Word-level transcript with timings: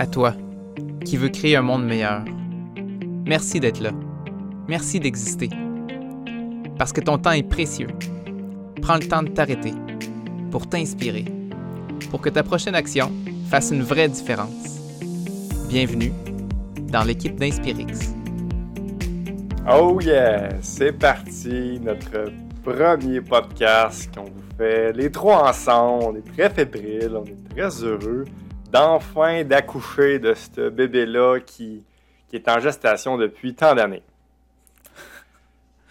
À 0.00 0.06
toi, 0.06 0.32
qui 1.04 1.16
veux 1.16 1.28
créer 1.28 1.56
un 1.56 1.62
monde 1.62 1.84
meilleur. 1.84 2.24
Merci 3.26 3.58
d'être 3.58 3.80
là. 3.80 3.90
Merci 4.68 5.00
d'exister. 5.00 5.50
Parce 6.78 6.92
que 6.92 7.00
ton 7.00 7.18
temps 7.18 7.32
est 7.32 7.42
précieux. 7.42 7.88
Prends 8.80 8.94
le 8.94 9.08
temps 9.08 9.24
de 9.24 9.28
t'arrêter 9.30 9.72
pour 10.52 10.68
t'inspirer, 10.68 11.24
pour 12.12 12.20
que 12.20 12.28
ta 12.28 12.44
prochaine 12.44 12.76
action 12.76 13.10
fasse 13.50 13.72
une 13.72 13.82
vraie 13.82 14.08
différence. 14.08 14.78
Bienvenue 15.68 16.12
dans 16.92 17.02
l'équipe 17.02 17.34
d'Inspirix. 17.34 18.14
Oh 19.68 19.98
yeah, 20.00 20.50
c'est 20.62 20.92
parti, 20.92 21.80
notre 21.82 22.30
premier 22.62 23.20
podcast 23.20 24.14
qu'on 24.14 24.26
vous 24.26 24.56
fait 24.56 24.92
les 24.92 25.10
trois 25.10 25.48
ensemble. 25.48 26.04
On 26.04 26.14
est 26.14 26.36
très 26.36 26.50
fébriles, 26.50 27.16
on 27.16 27.24
est 27.24 27.56
très 27.56 27.82
heureux 27.82 28.26
d'enfin 28.70 29.44
d'accoucher 29.44 30.18
de 30.18 30.34
ce 30.34 30.68
bébé-là 30.68 31.40
qui, 31.40 31.84
qui 32.28 32.36
est 32.36 32.48
en 32.48 32.60
gestation 32.60 33.16
depuis 33.16 33.54
tant 33.54 33.74
d'années. 33.74 34.02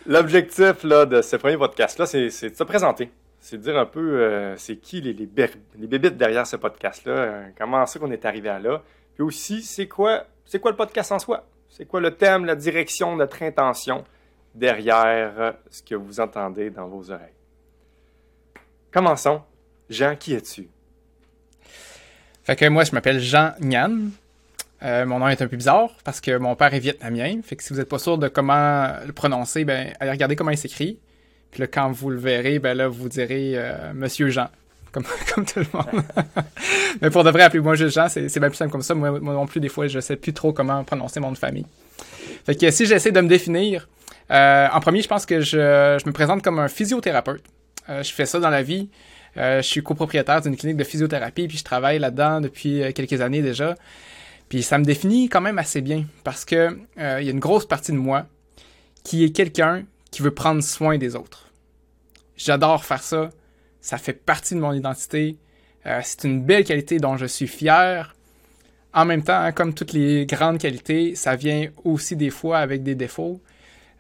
L'objectif 0.06 0.86
de 0.86 1.22
ce 1.22 1.36
premier 1.36 1.58
podcast-là, 1.58 2.06
c'est 2.06 2.50
de 2.50 2.56
se 2.56 2.64
présenter. 2.64 3.12
C'est 3.40 3.58
de 3.58 3.62
dire 3.62 3.78
un 3.78 3.86
peu 3.86 4.22
euh, 4.22 4.56
c'est 4.58 4.78
qui 4.78 5.02
les, 5.02 5.14
les, 5.14 5.30
les, 5.78 5.88
bébites 5.88 6.18
derrière 6.18 6.46
ce 6.48 6.56
podcast-là, 6.56 7.12
euh, 7.12 7.48
comment 7.58 7.86
c'est 7.86 8.00
qu'on 8.00 8.12
est 8.12 8.26
arrivé 8.26 8.50
à 8.50 8.60
là. 8.60 8.82
Puis 9.14 9.24
aussi, 9.24 9.62
c'est 9.62 9.88
quoi, 9.88 10.26
quoi 10.62 10.72
le 10.72 10.78
podcast 10.78 11.12
en 11.12 11.20
soi? 11.20 11.46
C'est 11.70 11.86
quoi 11.86 12.00
le 12.02 12.12
thème, 12.12 12.46
la 12.46 12.56
direction, 12.56 13.16
notre 13.16 13.44
intention 13.44 14.04
derrière 14.56 15.34
euh, 15.40 15.52
ce 15.70 15.84
que 15.84 15.96
vous 15.96 16.20
entendez 16.20 16.70
dans 16.70 16.88
vos 16.88 17.12
oreilles? 17.12 17.36
Commençons. 18.92 19.42
Jean, 19.90 20.16
qui 20.16 20.34
es-tu? 20.34 20.70
Fait 22.48 22.56
que 22.56 22.64
moi, 22.70 22.86
je 22.86 22.94
m'appelle 22.94 23.20
Jean 23.20 23.52
Nhan. 23.60 23.92
Euh, 24.82 25.06
mon 25.06 25.20
nom 25.20 25.28
est 25.28 25.42
un 25.42 25.48
peu 25.48 25.58
bizarre 25.58 25.90
parce 26.06 26.22
que 26.22 26.38
mon 26.38 26.56
père 26.56 26.74
est 26.74 26.80
vietnamien. 26.80 27.42
Fait 27.44 27.58
que 27.58 27.64
si 27.64 27.74
vous 27.74 27.80
n'êtes 27.80 27.90
pas 27.90 28.00
sûr 28.00 28.18
de 28.18 28.30
comment 28.30 28.88
le 29.06 29.12
prononcer, 29.12 29.66
ben, 29.66 29.92
allez 30.00 30.12
regarder 30.12 30.38
comment 30.38 30.52
il 30.52 30.58
s'écrit. 30.58 30.98
Puis 31.52 31.60
là, 31.60 31.68
quand 31.68 31.92
vous 31.92 32.10
le 32.10 32.18
verrez, 32.18 32.60
ben 32.60 32.74
là, 32.74 32.88
vous 32.88 33.10
direz 33.10 33.56
euh, 33.56 33.92
Monsieur 33.94 34.30
Jean. 34.30 34.48
Comme, 34.94 35.04
comme 35.36 35.44
tout 35.44 35.60
le 35.60 35.66
monde. 35.74 36.06
Mais 37.02 37.10
pour 37.10 37.26
de 37.26 37.32
vrai, 37.32 37.44
appelez-moi 37.44 37.76
juste 37.76 37.94
Jean, 37.94 38.08
c'est 38.08 38.40
bien 38.40 38.48
plus 38.48 38.56
simple 38.56 38.72
comme 38.72 38.82
ça. 38.82 38.96
Moi, 38.96 39.20
moi, 39.20 39.34
non 39.34 39.46
plus, 39.46 39.60
des 39.60 39.68
fois, 39.68 39.88
je 39.88 40.00
sais 40.00 40.16
plus 40.16 40.32
trop 40.32 40.54
comment 40.54 40.86
prononcer 40.86 41.20
mon 41.20 41.28
nom 41.28 41.34
de 41.34 41.38
famille. 41.38 41.66
Fait 42.46 42.56
que 42.56 42.72
si 42.72 42.86
j'essaie 42.86 43.12
de 43.12 43.20
me 43.20 43.28
définir, 43.28 43.90
euh, 44.32 44.70
en 44.72 44.80
premier, 44.80 45.02
je 45.02 45.10
pense 45.10 45.26
que 45.26 45.42
je, 45.42 45.98
je, 46.02 46.08
me 46.08 46.14
présente 46.14 46.42
comme 46.42 46.60
un 46.60 46.70
physiothérapeute. 46.70 47.44
Euh, 47.90 48.04
je 48.04 48.14
fais 48.14 48.26
ça 48.26 48.40
dans 48.40 48.50
la 48.50 48.64
vie. 48.64 48.90
Euh, 49.38 49.62
je 49.62 49.68
suis 49.68 49.84
copropriétaire 49.84 50.42
d'une 50.42 50.56
clinique 50.56 50.78
de 50.78 50.84
physiothérapie, 50.84 51.48
puis 51.48 51.58
je 51.58 51.64
travaille 51.64 52.00
là-dedans 52.00 52.42
depuis 52.42 52.82
euh, 52.82 52.92
quelques 52.92 53.22
années 53.22 53.42
déjà. 53.42 53.76
Puis 54.50 54.64
ça 54.64 54.78
me 54.78 54.86
définit 54.86 55.30
quand 55.30 55.42
même 55.42 55.58
assez 55.58 55.82
bien 55.82 56.06
parce 56.24 56.46
que 56.46 56.78
euh, 56.98 57.18
il 57.20 57.26
y 57.26 57.30
a 57.30 57.32
une 57.32 57.40
grosse 57.40 57.68
partie 57.68 57.92
de 57.92 57.98
moi 57.98 58.28
qui 59.04 59.24
est 59.24 59.32
quelqu'un 59.32 59.84
qui 60.10 60.22
veut 60.22 60.34
prendre 60.34 60.64
soin 60.64 60.98
des 60.98 61.16
autres. 61.16 61.52
J'adore 62.38 62.86
faire 62.86 63.04
ça. 63.04 63.30
Ça 63.82 63.98
fait 63.98 64.14
partie 64.14 64.56
de 64.56 64.60
mon 64.60 64.74
identité. 64.74 65.38
C'est 66.04 66.26
une 66.26 66.44
belle 66.44 66.66
qualité 66.66 66.98
dont 67.00 67.16
je 67.16 67.26
suis 67.26 67.48
fier. 67.48 68.14
En 68.94 69.06
même 69.06 69.24
temps, 69.24 69.40
hein, 69.40 69.54
comme 69.54 69.74
toutes 69.74 69.94
les 69.94 70.26
grandes 70.26 70.58
qualités, 70.58 71.16
ça 71.16 71.38
vient 71.38 71.70
aussi 71.86 72.18
des 72.18 72.30
fois 72.30 72.58
avec 72.58 72.84
des 72.84 72.96
défauts. 72.96 73.40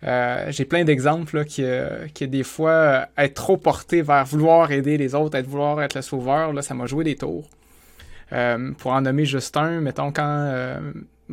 Euh, 0.03 0.52
j'ai 0.52 0.66
plein 0.66 0.84
d'exemples 0.84 1.44
qui, 1.45 1.64
euh, 1.64 2.08
qui, 2.14 2.28
des 2.28 2.44
fois, 2.44 2.72
euh, 2.72 3.06
être 3.17 3.34
trop 3.34 3.58
porté 3.58 4.02
vers 4.02 4.26
vouloir 4.26 4.72
aider 4.72 4.98
les 4.98 5.16
autres, 5.16 5.36
être 5.38 5.48
vouloir 5.48 5.81
être 5.81 5.95
le 5.95 6.02
sauveur, 6.02 6.53
là, 6.53 6.62
ça 6.62 6.73
m'a 6.73 6.86
joué 6.86 7.03
des 7.03 7.16
tours. 7.16 7.50
Euh, 8.34 8.73
pour 8.78 8.92
en 8.92 9.02
nommer 9.02 9.25
juste 9.25 9.58
un, 9.58 9.81
mettons, 9.81 10.12
quand, 10.12 10.23
euh, 10.28 10.80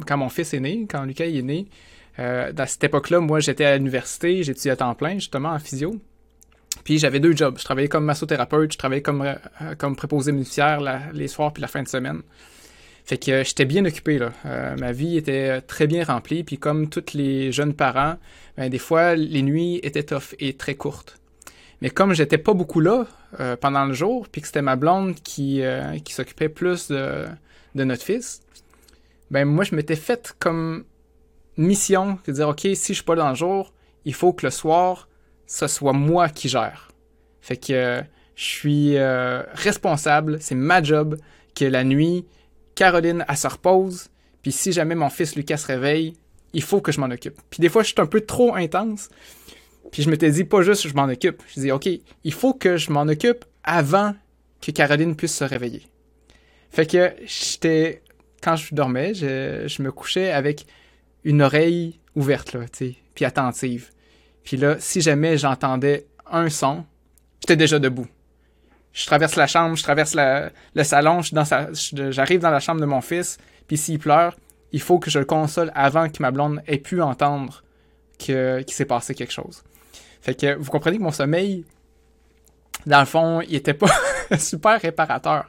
quand 0.07 0.17
mon 0.17 0.29
fils 0.29 0.55
est 0.55 0.61
né, 0.61 0.87
quand 0.89 1.05
Lucas 1.05 1.27
est 1.27 1.43
né, 1.43 1.67
à 2.17 2.67
cette 2.67 2.85
époque-là, 2.85 3.19
moi, 3.19 3.41
j'étais 3.41 3.65
à 3.65 3.77
l'université, 3.77 4.45
j'étudiais 4.45 4.71
à 4.71 4.77
temps 4.77 4.95
plein, 4.95 5.15
justement, 5.15 5.51
en 5.51 5.59
physio. 5.59 5.97
Puis 6.85 6.99
j'avais 6.99 7.19
deux 7.19 7.35
jobs. 7.35 7.59
Je 7.59 7.65
travaillais 7.65 7.89
comme 7.89 8.05
massothérapeute, 8.05 8.73
je 8.73 8.79
travaillais 8.79 9.03
comme, 9.03 9.35
comme 9.79 9.97
préposé 9.97 10.31
bénéficiaire 10.31 10.81
les 11.13 11.27
soirs 11.27 11.53
puis 11.53 11.61
la 11.61 11.67
fin 11.67 11.83
de 11.83 11.89
semaine. 11.89 12.23
Fait 13.05 13.19
que 13.19 13.31
euh, 13.31 13.45
j'étais 13.45 13.67
bien 13.67 13.85
occupé 13.85 14.19
là. 14.19 14.33
Euh, 14.47 14.77
ma 14.77 14.93
vie 14.93 15.19
était 15.19 15.61
très 15.61 15.87
bien 15.87 16.05
remplie, 16.05 16.43
puis 16.43 16.57
comme 16.57 16.89
tous 16.89 17.13
les 17.13 17.53
jeunes 17.53 17.75
parents, 17.75 18.17
ben, 18.57 18.71
des 18.71 18.79
fois 18.79 19.15
les 19.15 19.43
nuits 19.43 19.79
étaient 19.83 20.03
tough 20.03 20.35
et 20.39 20.55
très 20.55 20.75
courtes. 20.75 21.19
Mais 21.83 21.91
comme 21.91 22.15
j'étais 22.15 22.39
pas 22.39 22.55
beaucoup 22.55 22.81
là 22.81 23.07
euh, 23.41 23.57
pendant 23.57 23.85
le 23.85 23.93
jour, 23.93 24.27
puis 24.29 24.41
que 24.41 24.47
c'était 24.47 24.63
ma 24.63 24.77
blonde 24.77 25.17
qui, 25.17 25.63
euh, 25.63 25.99
qui 25.99 26.15
s'occupait 26.15 26.49
plus 26.49 26.89
de, 26.89 27.27
de, 27.75 27.85
notre 27.85 28.03
fils, 28.03 28.41
ben 29.31 29.45
moi 29.45 29.65
je 29.65 29.75
m'étais 29.75 29.97
fait 29.97 30.35
comme 30.39 30.85
mission 31.59 32.19
de 32.27 32.33
dire 32.33 32.49
ok 32.49 32.61
si 32.61 32.89
je 32.89 32.93
suis 32.95 33.03
pas 33.03 33.17
dans 33.17 33.29
le 33.29 33.35
jour, 33.35 33.75
il 34.07 34.15
faut 34.15 34.33
que 34.33 34.47
le 34.47 34.51
soir 34.51 35.09
ce 35.47 35.67
soit 35.67 35.93
moi 35.93 36.31
qui 36.31 36.49
gère. 36.49 36.91
Fait 37.43 37.59
que 37.59 38.03
je 38.35 38.43
suis 38.43 38.99
responsable, 39.53 40.39
c'est 40.41 40.55
ma 40.55 40.83
job 40.83 41.19
que 41.55 41.67
la 41.67 41.85
nuit 41.85 42.25
Caroline, 42.75 43.25
elle 43.29 43.37
se 43.37 43.47
repose, 43.47 44.09
puis 44.43 44.53
si 44.53 44.73
jamais 44.73 44.95
mon 44.95 45.11
fils 45.11 45.37
Lucas 45.37 45.59
se 45.59 45.67
réveille, 45.67 46.15
il 46.53 46.63
faut 46.63 46.81
que 46.81 46.93
je 46.93 47.01
m'en 47.01 47.07
occupe. 47.07 47.41
Puis 47.51 47.61
des 47.61 47.69
fois, 47.69 47.83
je 47.83 47.89
suis 47.89 48.01
un 48.01 48.07
peu 48.07 48.21
trop 48.21 48.55
intense, 48.55 49.09
puis 49.91 50.03
je 50.03 50.11
m'étais 50.11 50.31
dit, 50.31 50.45
pas 50.45 50.63
juste 50.63 50.89
je 50.89 50.95
m'en 50.95 51.05
occupe. 51.05 51.43
Je 51.55 51.61
dis, 51.61 51.73
OK, 51.73 51.89
il 52.25 52.33
faut 52.33 52.55
que 52.55 52.77
je 52.77 52.91
m'en 52.91 53.03
occupe 53.03 53.45
avant 53.63 54.15
que 54.61 54.71
Caroline 54.71 55.17
puisse 55.17 55.35
se 55.35 55.45
réveiller. 55.45 55.83
Fait 56.71 56.87
que 56.87 57.13
j'étais, 57.25 58.03
quand 58.43 58.57
je 58.57 58.75
dormais, 58.75 59.15
je, 59.15 59.83
me 59.83 59.93
couchais 59.93 60.33
avec 60.33 60.67
une 61.23 61.43
oreille 61.43 62.01
ouverte, 62.15 62.53
là, 62.53 62.61
tu 62.69 62.95
puis 63.15 63.25
attentive. 63.25 63.91
Puis 64.43 64.57
là, 64.57 64.77
si 64.81 65.01
jamais 65.01 65.39
j'entendais 65.39 66.07
un 66.31 66.51
son, 66.51 66.85
j'étais 67.41 67.57
déjà 67.57 67.79
debout 67.79 68.09
je 68.95 69.07
traverse 69.07 69.35
la 69.35 69.49
chambre, 69.49 69.77
je 69.77 69.83
traverse 69.83 70.15
le 70.17 70.85
salon, 70.85 71.21
j'arrive 71.23 72.41
dans 72.41 72.51
la 72.51 72.61
chambre 72.61 72.81
de 72.81 72.87
mon 72.87 73.01
fils, 73.01 73.39
puis 73.67 73.77
s'il 73.77 73.99
pleure, 73.99 74.37
il 74.73 74.81
faut 74.81 74.99
que 74.99 75.11
je 75.11 75.19
le 75.19 75.25
console 75.25 75.73
avant 75.75 76.09
que 76.09 76.23
ma 76.23 76.31
blonde 76.31 76.63
ait 76.67 76.79
pu 76.79 77.03
entendre 77.03 77.65
qu'il 78.19 78.65
s'est 78.69 78.85
passé 78.85 79.15
quelque 79.15 79.33
chose. 79.33 79.65
Fait 80.21 80.35
que 80.35 80.55
vous 80.55 80.71
comprenez 80.71 80.99
que 80.99 81.03
mon 81.03 81.11
sommeil, 81.11 81.65
dans 82.87 83.01
le 83.01 83.05
fond, 83.05 83.41
il 83.41 83.57
était 83.57 83.75
pas 83.75 83.91
super 84.39 84.81
réparateur. 84.81 85.47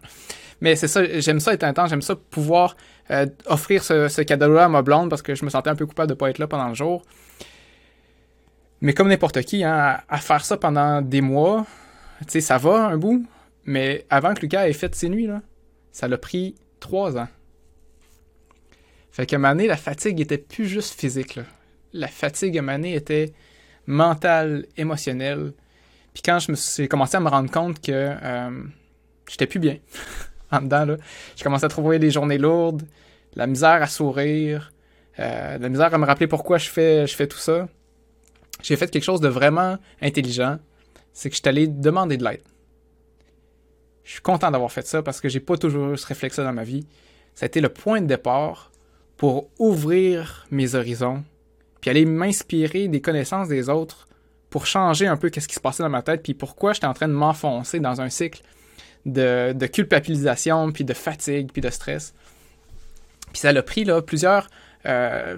Mais 0.60 0.76
c'est 0.76 0.88
ça, 0.88 1.04
j'aime 1.20 1.40
ça 1.40 1.54
être 1.54 1.64
intense, 1.64 1.92
j'aime 1.92 2.02
ça 2.02 2.16
pouvoir 2.16 2.76
euh, 3.12 3.28
offrir 3.46 3.84
ce, 3.84 4.22
cadeau-là 4.22 4.66
à 4.66 4.70
ma 4.70 4.82
blonde 4.82 5.10
parce 5.10 5.22
que 5.22 5.36
je 5.36 5.46
me 5.46 5.52
sentais 5.52 5.70
un 5.70 5.76
peu 5.76 5.86
coupable 5.86 6.10
de 6.10 6.16
pas 6.16 6.32
être 6.32 6.40
là 6.40 6.48
pendant 6.48 6.68
le 6.68 6.74
jour. 6.74 7.04
Mais 8.82 8.94
comme 8.94 9.08
n'importe 9.08 9.42
qui, 9.44 9.64
hein, 9.64 9.74
à, 9.74 10.04
à, 10.10 10.18
faire 10.18 10.44
ça 10.44 10.58
pendant 10.58 11.02
des 11.02 11.22
mois, 11.22 11.66
tu 12.22 12.26
sais, 12.30 12.42
ça 12.42 12.58
va 12.58 12.88
un 12.88 12.98
bout, 12.98 13.26
mais 13.66 14.06
avant 14.10 14.34
que 14.34 14.42
Lucas 14.42 14.68
ait 14.68 14.74
fait 14.74 14.94
ses 14.96 15.10
nuits, 15.10 15.28
là, 15.28 15.42
ça 15.92 16.08
l'a 16.08 16.18
pris 16.18 16.56
trois 16.80 17.18
ans. 17.18 17.28
Fait 19.12 19.26
qu'à 19.26 19.38
un 19.38 19.40
moment 19.40 19.64
la 19.66 19.78
fatigue 19.78 20.20
était 20.20 20.38
plus 20.38 20.68
juste 20.68 21.00
physique. 21.00 21.40
La 21.94 22.08
fatigue 22.08 22.58
à 22.58 22.62
un 22.62 22.84
était 22.84 23.34
mentale, 23.88 24.66
émotionnelle. 24.78 25.54
Puis 26.14 26.22
quand 26.24 26.40
je 26.40 26.52
me 26.52 26.56
suis 26.56 26.88
commencé 26.88 27.18
à 27.18 27.20
me 27.20 27.30
rendre 27.30 27.50
compte 27.50 27.82
que 27.82 27.92
euh, 27.92 28.64
j'étais 29.30 29.48
plus 29.48 29.60
bien 29.60 29.78
en 30.52 30.62
dedans, 30.62 30.86
là, 30.86 30.98
j'ai 31.36 31.44
commencé 31.44 31.66
à 31.66 31.70
trouver 31.70 31.98
les 31.98 32.12
journées 32.12 32.38
lourdes, 32.38 32.84
la 33.36 33.48
misère 33.48 33.82
à 33.82 33.88
sourire, 33.88 34.72
euh, 35.20 35.58
la 35.58 35.70
misère 35.70 35.94
à 35.94 35.98
me 35.98 36.06
rappeler 36.06 36.28
pourquoi 36.28 36.58
je 36.58 36.70
fais, 36.70 37.08
je 37.08 37.16
fais 37.16 37.28
tout 37.28 37.38
ça. 37.38 37.68
J'ai 38.64 38.76
fait 38.76 38.92
quelque 38.92 39.04
chose 39.04 39.22
de 39.22 39.28
vraiment 39.28 39.78
intelligent. 40.02 40.60
C'est 41.14 41.30
que 41.30 41.36
je 41.36 41.42
suis 41.42 41.50
allé 41.50 41.68
demander 41.68 42.18
de 42.18 42.24
l'aide. 42.24 42.42
Je 44.06 44.12
suis 44.12 44.22
content 44.22 44.52
d'avoir 44.52 44.72
fait 44.72 44.86
ça 44.86 45.02
parce 45.02 45.20
que 45.20 45.28
j'ai 45.28 45.40
pas 45.40 45.58
toujours 45.58 45.92
eu 45.92 45.98
ce 45.98 46.06
réflexe 46.06 46.40
dans 46.40 46.54
ma 46.54 46.64
vie. 46.64 46.86
Ça 47.34 47.46
a 47.46 47.48
été 47.48 47.60
le 47.60 47.70
point 47.70 48.02
de 48.02 48.06
départ 48.06 48.72
pour 49.18 49.50
ouvrir 49.58 50.46
mes 50.52 50.76
horizons, 50.76 51.24
puis 51.82 51.90
aller 51.90 52.06
m'inspirer 52.06 52.88
des 52.88 53.02
connaissances 53.02 53.48
des 53.48 53.68
autres 53.68 54.08
pour 54.52 54.68
changer 54.68 55.08
un 55.08 55.18
peu 55.18 55.30
qu'est-ce 55.30 55.48
qui 55.48 55.56
se 55.56 55.60
passait 55.60 55.82
dans 55.82 55.90
ma 55.90 56.04
tête, 56.04 56.22
puis 56.22 56.36
pourquoi 56.36 56.74
j'étais 56.74 56.86
en 56.86 56.94
train 56.94 57.08
de 57.08 57.14
m'enfoncer 57.14 57.80
dans 57.80 58.00
un 58.00 58.10
cycle 58.10 58.42
de, 59.06 59.66
culpabilisation, 59.66 60.72
puis 60.72 60.84
de 60.84 60.94
fatigue, 60.94 61.52
puis 61.52 61.62
de 61.62 61.70
stress. 61.70 62.14
Puis 63.34 63.40
ça 63.40 63.50
a 63.50 63.62
pris 63.64 63.86
là, 63.86 64.02
plusieurs, 64.02 64.50
euh, 64.86 65.38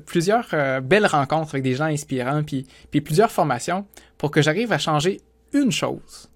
euh, 0.54 0.82
belles 0.82 1.06
rencontres 1.06 1.56
avec 1.56 1.64
des 1.64 1.76
gens 1.76 1.86
inspirants, 1.86 2.44
puis 2.44 2.66
plusieurs 3.02 3.32
formations 3.32 3.86
pour 4.18 4.30
que 4.30 4.42
j'arrive 4.42 4.74
à 4.74 4.78
changer 4.78 5.22
une 5.54 5.72
chose 5.72 6.30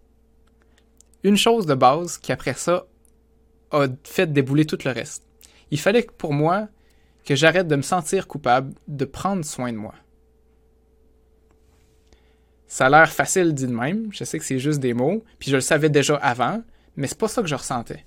une 1.23 1.37
chose 1.37 1.65
de 1.65 1.75
base 1.75 2.17
qui, 2.17 2.31
après 2.31 2.53
ça, 2.53 2.85
a 3.71 3.87
fait 4.03 4.31
débouler 4.31 4.65
tout 4.65 4.77
le 4.83 4.91
reste. 4.91 5.23
Il 5.71 5.79
fallait 5.79 6.07
pour 6.17 6.33
moi 6.33 6.67
que 7.25 7.35
j'arrête 7.35 7.67
de 7.67 7.75
me 7.75 7.81
sentir 7.81 8.27
coupable 8.27 8.73
de 8.87 9.05
prendre 9.05 9.45
soin 9.45 9.71
de 9.71 9.77
moi. 9.77 9.93
Ça 12.67 12.85
a 12.85 12.89
l'air 12.89 13.11
facile 13.11 13.53
dit 13.53 13.67
de 13.67 13.73
même, 13.73 14.07
je 14.11 14.23
sais 14.23 14.39
que 14.39 14.45
c'est 14.45 14.59
juste 14.59 14.79
des 14.79 14.93
mots, 14.93 15.23
puis 15.39 15.51
je 15.51 15.55
le 15.55 15.61
savais 15.61 15.89
déjà 15.89 16.15
avant, 16.15 16.61
mais 16.95 17.07
c'est 17.07 17.17
pas 17.17 17.27
ça 17.27 17.41
que 17.41 17.47
je 17.47 17.55
ressentais. 17.55 18.05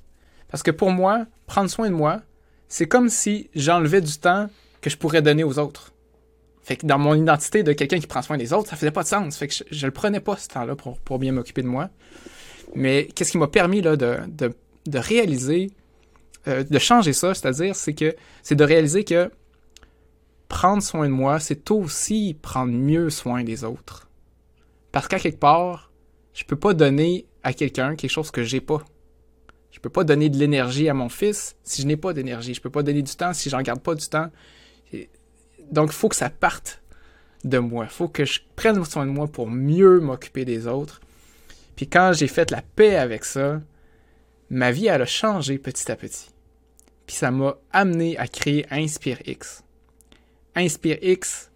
Parce 0.49 0.63
que 0.63 0.71
pour 0.71 0.91
moi, 0.91 1.27
prendre 1.47 1.69
soin 1.71 1.91
de 1.91 1.95
moi, 1.95 2.23
c'est 2.69 2.87
comme 2.87 3.09
si 3.09 3.51
j'enlevais 3.55 4.01
du 4.01 4.17
temps 4.19 4.49
que 4.81 4.91
je 4.91 4.97
pourrais 4.97 5.23
donner 5.23 5.45
aux 5.45 5.59
autres. 5.59 5.93
Fait 6.63 6.77
que 6.77 6.87
dans 6.87 6.99
mon 6.99 7.15
identité 7.15 7.63
de 7.63 7.75
quelqu'un 7.75 7.99
qui 7.99 8.07
prend 8.07 8.23
soin 8.23 8.39
des 8.39 8.55
autres, 8.55 8.71
ça 8.71 8.77
faisait 8.77 8.91
pas 8.91 9.03
de 9.03 9.09
sens. 9.09 9.37
Fait 9.37 9.49
que 9.49 9.55
je, 9.71 9.87
le 9.87 9.93
prenais 9.93 10.21
pas 10.21 10.37
ce 10.39 10.49
temps-là 10.49 10.75
pour, 10.77 10.99
pour 10.99 11.19
bien 11.19 11.33
m'occuper 11.33 11.61
de 11.61 11.69
moi. 11.69 11.91
Mais 12.75 13.07
qu'est-ce 13.15 13.33
qui 13.33 13.39
m'a 13.39 13.49
permis 13.49 13.81
là, 13.81 13.97
de, 13.97 14.19
de, 14.29 14.53
de 14.87 14.99
réaliser, 14.99 15.71
euh, 16.49 16.65
de 16.65 16.79
changer 16.79 17.13
ça, 17.13 17.35
c'est-à-dire, 17.35 17.77
c'est 17.77 17.95
que 17.95 18.15
c'est 18.43 18.57
de 18.57 18.65
réaliser 18.65 19.05
que 19.05 19.31
prendre 20.49 20.83
soin 20.83 21.07
de 21.07 21.13
moi, 21.13 21.41
c'est 21.41 21.71
aussi 21.71 22.37
prendre 22.41 22.73
mieux 22.73 23.11
soin 23.11 23.45
des 23.45 23.65
autres. 23.65 24.09
Parce 24.93 25.09
qu'à 25.09 25.19
quelque 25.19 25.39
part, 25.39 25.91
je 26.35 26.45
peux 26.45 26.57
pas 26.57 26.75
donner 26.75 27.27
à 27.43 27.53
quelqu'un 27.53 27.97
quelque 27.97 28.11
chose 28.11 28.31
que 28.31 28.43
j'ai 28.43 28.61
pas. 28.61 28.85
Je 29.71 29.81
peux 29.81 29.91
pas 29.91 30.05
donner 30.05 30.29
de 30.29 30.37
l'énergie 30.37 30.89
à 30.89 30.95
mon 30.95 31.09
fils 31.09 31.57
si 31.65 31.83
je 31.83 31.87
n'ai 31.87 31.97
pas 31.97 32.13
d'énergie. 32.13 32.55
Je 32.55 32.61
peux 32.61 32.71
pas 32.71 32.83
donner 32.83 33.03
du 33.03 33.15
temps 33.17 33.33
si 33.33 33.51
j'en 33.51 33.61
garde 33.63 33.81
pas 33.81 33.95
du 33.95 34.07
temps. 34.07 34.31
Donc, 35.73 35.91
il 35.91 35.95
faut 35.95 36.09
que 36.09 36.17
ça 36.17 36.31
parte 36.31 36.83
de 37.43 37.59
moi. 37.59 37.85
Il 37.85 37.91
faut 37.91 38.09
que 38.09 38.25
je 38.25 38.41
prenne 38.55 38.85
soin 38.85 39.07
de 39.07 39.11
moi 39.11 39.27
pour 39.27 39.49
mieux 39.49 39.99
m'occuper 39.99 40.45
des 40.45 40.67
autres. 40.67 41.01
Puis 41.77 41.89
quand 41.89 42.13
j'ai 42.13 42.29
fait 42.29 42.51
la 42.51 42.63
paix 42.63 42.97
avec 42.97 43.25
ça, 43.25 43.61
ma 44.51 44.71
vie, 44.71 44.87
elle 44.87 45.03
a 45.03 45.07
changé 45.07 45.59
petit 45.59 45.91
à 45.91 45.97
petit. 45.97 46.31
Puis 47.07 47.17
ça 47.17 47.31
m'a 47.31 47.57
amené 47.73 48.17
à 48.19 48.27
créer 48.27 48.67
Inspire 48.71 49.19
X. 49.27 49.63
Inspire 50.55 50.99
X, 51.03 51.51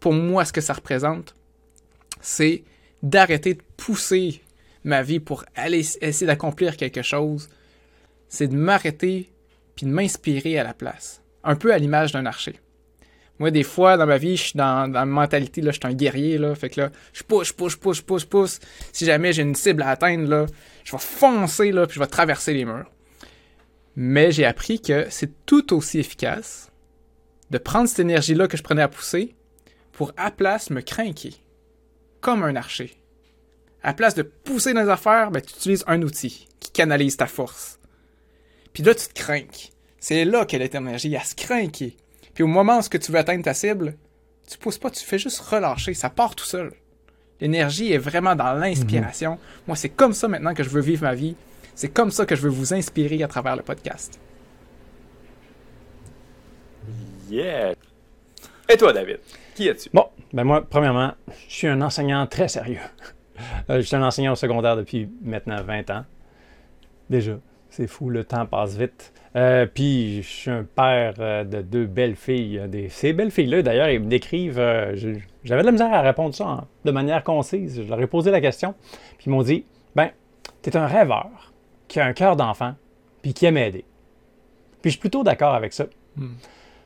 pour 0.00 0.12
moi, 0.12 0.44
ce 0.44 0.52
que 0.52 0.60
ça 0.60 0.74
représente, 0.74 1.34
c'est 2.20 2.64
d'arrêter 3.02 3.54
de 3.54 3.62
pousser 3.76 4.42
ma 4.84 5.02
vie 5.02 5.20
pour 5.20 5.44
aller 5.54 5.84
essayer 6.00 6.26
d'accomplir 6.26 6.76
quelque 6.76 7.02
chose. 7.02 7.48
C'est 8.28 8.48
de 8.48 8.56
m'arrêter 8.56 9.30
puis 9.74 9.86
de 9.86 9.90
m'inspirer 9.90 10.58
à 10.58 10.64
la 10.64 10.74
place. 10.74 11.22
Un 11.44 11.56
peu 11.56 11.72
à 11.72 11.78
l'image 11.78 12.12
d'un 12.12 12.26
archer. 12.26 12.60
Moi, 13.38 13.50
des 13.50 13.64
fois, 13.64 13.96
dans 13.96 14.06
ma 14.06 14.16
vie, 14.16 14.36
je 14.36 14.42
suis 14.42 14.56
dans, 14.56 14.90
la 14.90 15.04
mentalité, 15.04 15.60
là, 15.60 15.70
je 15.70 15.76
suis 15.76 15.86
un 15.86 15.94
guerrier, 15.94 16.38
là. 16.38 16.54
Fait 16.54 16.70
que 16.70 16.80
là, 16.80 16.90
je 17.12 17.22
pousse, 17.22 17.52
pousse, 17.52 17.76
pousse, 17.76 18.00
pousse, 18.00 18.24
pousse. 18.24 18.60
Si 18.92 19.04
jamais 19.04 19.32
j'ai 19.32 19.42
une 19.42 19.54
cible 19.54 19.82
à 19.82 19.90
atteindre, 19.90 20.28
là, 20.28 20.46
je 20.84 20.92
vais 20.92 20.98
foncer, 20.98 21.72
là, 21.72 21.86
puis 21.86 21.96
je 21.96 22.00
vais 22.00 22.06
traverser 22.06 22.54
les 22.54 22.64
murs. 22.64 22.90
Mais 23.94 24.32
j'ai 24.32 24.44
appris 24.44 24.80
que 24.80 25.06
c'est 25.10 25.44
tout 25.44 25.74
aussi 25.74 25.98
efficace 25.98 26.70
de 27.50 27.58
prendre 27.58 27.88
cette 27.88 28.00
énergie-là 28.00 28.48
que 28.48 28.56
je 28.56 28.62
prenais 28.62 28.82
à 28.82 28.88
pousser 28.88 29.34
pour, 29.92 30.12
à 30.16 30.30
place, 30.30 30.70
me 30.70 30.80
craquer. 30.80 31.34
Comme 32.20 32.42
un 32.42 32.56
archer. 32.56 32.96
À 33.82 33.94
place 33.94 34.14
de 34.14 34.22
pousser 34.22 34.72
dans 34.72 34.82
les 34.82 34.88
affaires, 34.88 35.30
ben, 35.30 35.40
tu 35.40 35.54
utilises 35.54 35.84
un 35.86 36.02
outil 36.02 36.48
qui 36.58 36.70
canalise 36.70 37.16
ta 37.16 37.26
force. 37.26 37.78
Puis 38.72 38.82
là, 38.82 38.94
tu 38.94 39.08
te 39.08 39.14
crains. 39.14 39.44
C'est 40.00 40.24
là 40.24 40.44
qu'elle 40.44 40.62
est 40.62 40.74
énergie, 40.74 41.16
à 41.16 41.24
se 41.24 41.34
craquer. 41.34 41.96
Puis 42.36 42.42
au 42.42 42.48
moment 42.48 42.78
où 42.78 42.82
ce 42.82 42.90
que 42.90 42.98
tu 42.98 43.10
veux 43.10 43.18
atteindre 43.18 43.42
ta 43.42 43.54
cible, 43.54 43.94
tu 44.46 44.58
pousses 44.58 44.76
pas, 44.76 44.90
tu 44.90 45.02
fais 45.02 45.18
juste 45.18 45.40
relâcher, 45.40 45.94
ça 45.94 46.10
part 46.10 46.36
tout 46.36 46.44
seul. 46.44 46.70
L'énergie 47.40 47.94
est 47.94 47.98
vraiment 47.98 48.36
dans 48.36 48.52
l'inspiration. 48.52 49.32
Mhm. 49.32 49.38
Moi, 49.68 49.76
c'est 49.76 49.88
comme 49.88 50.12
ça 50.12 50.28
maintenant 50.28 50.52
que 50.52 50.62
je 50.62 50.68
veux 50.68 50.82
vivre 50.82 51.02
ma 51.04 51.14
vie. 51.14 51.34
C'est 51.74 51.88
comme 51.88 52.10
ça 52.10 52.26
que 52.26 52.36
je 52.36 52.42
veux 52.42 52.50
vous 52.50 52.74
inspirer 52.74 53.22
à 53.22 53.26
travers 53.26 53.56
le 53.56 53.62
podcast. 53.62 54.20
Yeah! 57.30 57.74
Et 58.68 58.76
toi, 58.76 58.92
David, 58.92 59.20
qui 59.54 59.68
es-tu? 59.68 59.88
Bon, 59.94 60.04
ben 60.34 60.44
moi, 60.44 60.62
premièrement, 60.68 61.14
je 61.48 61.54
suis 61.54 61.68
un 61.68 61.80
enseignant 61.80 62.26
très 62.26 62.48
sérieux. 62.48 62.80
Euh, 63.70 63.76
je 63.76 63.86
suis 63.86 63.96
un 63.96 64.02
enseignant 64.02 64.32
au 64.32 64.36
secondaire 64.36 64.76
depuis 64.76 65.08
maintenant 65.22 65.62
20 65.62 65.90
ans. 65.90 66.04
Déjà, 67.08 67.38
c'est 67.76 67.86
fou, 67.86 68.08
le 68.08 68.24
temps 68.24 68.46
passe 68.46 68.76
vite. 68.76 69.12
Euh, 69.36 69.66
puis 69.66 70.22
je 70.22 70.28
suis 70.28 70.50
un 70.50 70.64
père 70.64 71.14
euh, 71.18 71.44
de 71.44 71.60
deux 71.60 71.84
belles 71.84 72.16
filles. 72.16 72.62
Des... 72.68 72.88
Ces 72.88 73.12
belles 73.12 73.30
filles-là, 73.30 73.60
d'ailleurs, 73.60 73.90
ils 73.90 74.00
me 74.00 74.08
décrivent. 74.08 74.58
Euh, 74.58 74.96
j'avais 75.44 75.60
de 75.60 75.66
la 75.66 75.72
misère 75.72 75.92
à 75.92 76.00
répondre 76.00 76.34
ça 76.34 76.64
de 76.86 76.90
manière 76.90 77.22
concise. 77.22 77.82
Je 77.82 77.88
leur 77.88 78.00
ai 78.00 78.06
posé 78.06 78.30
la 78.30 78.40
question. 78.40 78.74
Puis 79.18 79.26
ils 79.26 79.30
m'ont 79.30 79.42
dit 79.42 79.66
Ben, 79.94 80.08
t'es 80.62 80.74
un 80.74 80.86
rêveur 80.86 81.52
qui 81.86 82.00
a 82.00 82.06
un 82.06 82.14
cœur 82.14 82.34
d'enfant, 82.36 82.74
puis 83.20 83.34
qui 83.34 83.44
aime 83.44 83.58
aider. 83.58 83.84
Puis 84.80 84.90
je 84.90 84.92
suis 84.92 85.00
plutôt 85.00 85.22
d'accord 85.22 85.54
avec 85.54 85.74
ça. 85.74 85.84
Hmm. 86.16 86.32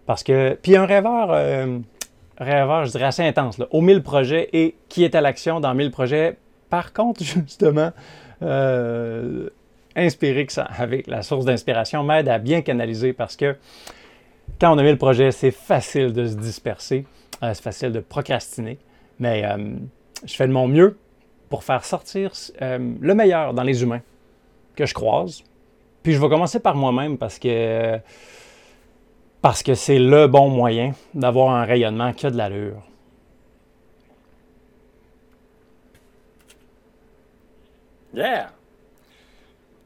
Parce 0.06 0.24
que. 0.24 0.58
Puis 0.60 0.76
un 0.76 0.86
rêveur, 0.86 1.28
rêveur, 2.36 2.84
je 2.84 2.90
dirais 2.90 3.04
assez 3.04 3.22
intense, 3.22 3.58
là, 3.58 3.68
aux 3.70 3.80
mille 3.80 4.02
projets 4.02 4.48
et 4.52 4.74
qui 4.88 5.04
est 5.04 5.14
à 5.14 5.20
l'action 5.20 5.60
dans 5.60 5.72
mille 5.72 5.92
projets. 5.92 6.36
Par 6.68 6.92
contre, 6.92 7.22
justement, 7.24 7.92
inspiré 9.96 10.46
avec 10.56 11.06
la 11.06 11.22
source 11.22 11.44
d'inspiration, 11.44 12.02
m'aide 12.02 12.28
à 12.28 12.38
bien 12.38 12.62
canaliser 12.62 13.12
parce 13.12 13.36
que 13.36 13.56
quand 14.60 14.74
on 14.74 14.78
a 14.78 14.82
mis 14.82 14.90
le 14.90 14.98
projet, 14.98 15.30
c'est 15.32 15.50
facile 15.50 16.12
de 16.12 16.26
se 16.26 16.34
disperser, 16.34 17.06
euh, 17.42 17.52
c'est 17.54 17.62
facile 17.62 17.92
de 17.92 18.00
procrastiner, 18.00 18.78
mais 19.18 19.44
euh, 19.44 19.76
je 20.24 20.34
fais 20.34 20.46
de 20.46 20.52
mon 20.52 20.68
mieux 20.68 20.98
pour 21.48 21.64
faire 21.64 21.84
sortir 21.84 22.32
euh, 22.62 22.94
le 23.00 23.14
meilleur 23.14 23.54
dans 23.54 23.62
les 23.62 23.82
humains 23.82 24.02
que 24.76 24.86
je 24.86 24.94
croise. 24.94 25.42
Puis 26.02 26.12
je 26.12 26.20
vais 26.20 26.28
commencer 26.28 26.60
par 26.60 26.76
moi-même 26.76 27.18
parce 27.18 27.38
que 27.38 27.98
parce 29.42 29.62
que 29.62 29.74
c'est 29.74 29.98
le 29.98 30.26
bon 30.26 30.50
moyen 30.50 30.92
d'avoir 31.14 31.50
un 31.50 31.64
rayonnement 31.64 32.12
qui 32.12 32.26
a 32.26 32.30
de 32.30 32.36
l'allure. 32.36 32.82
Yeah! 38.12 38.50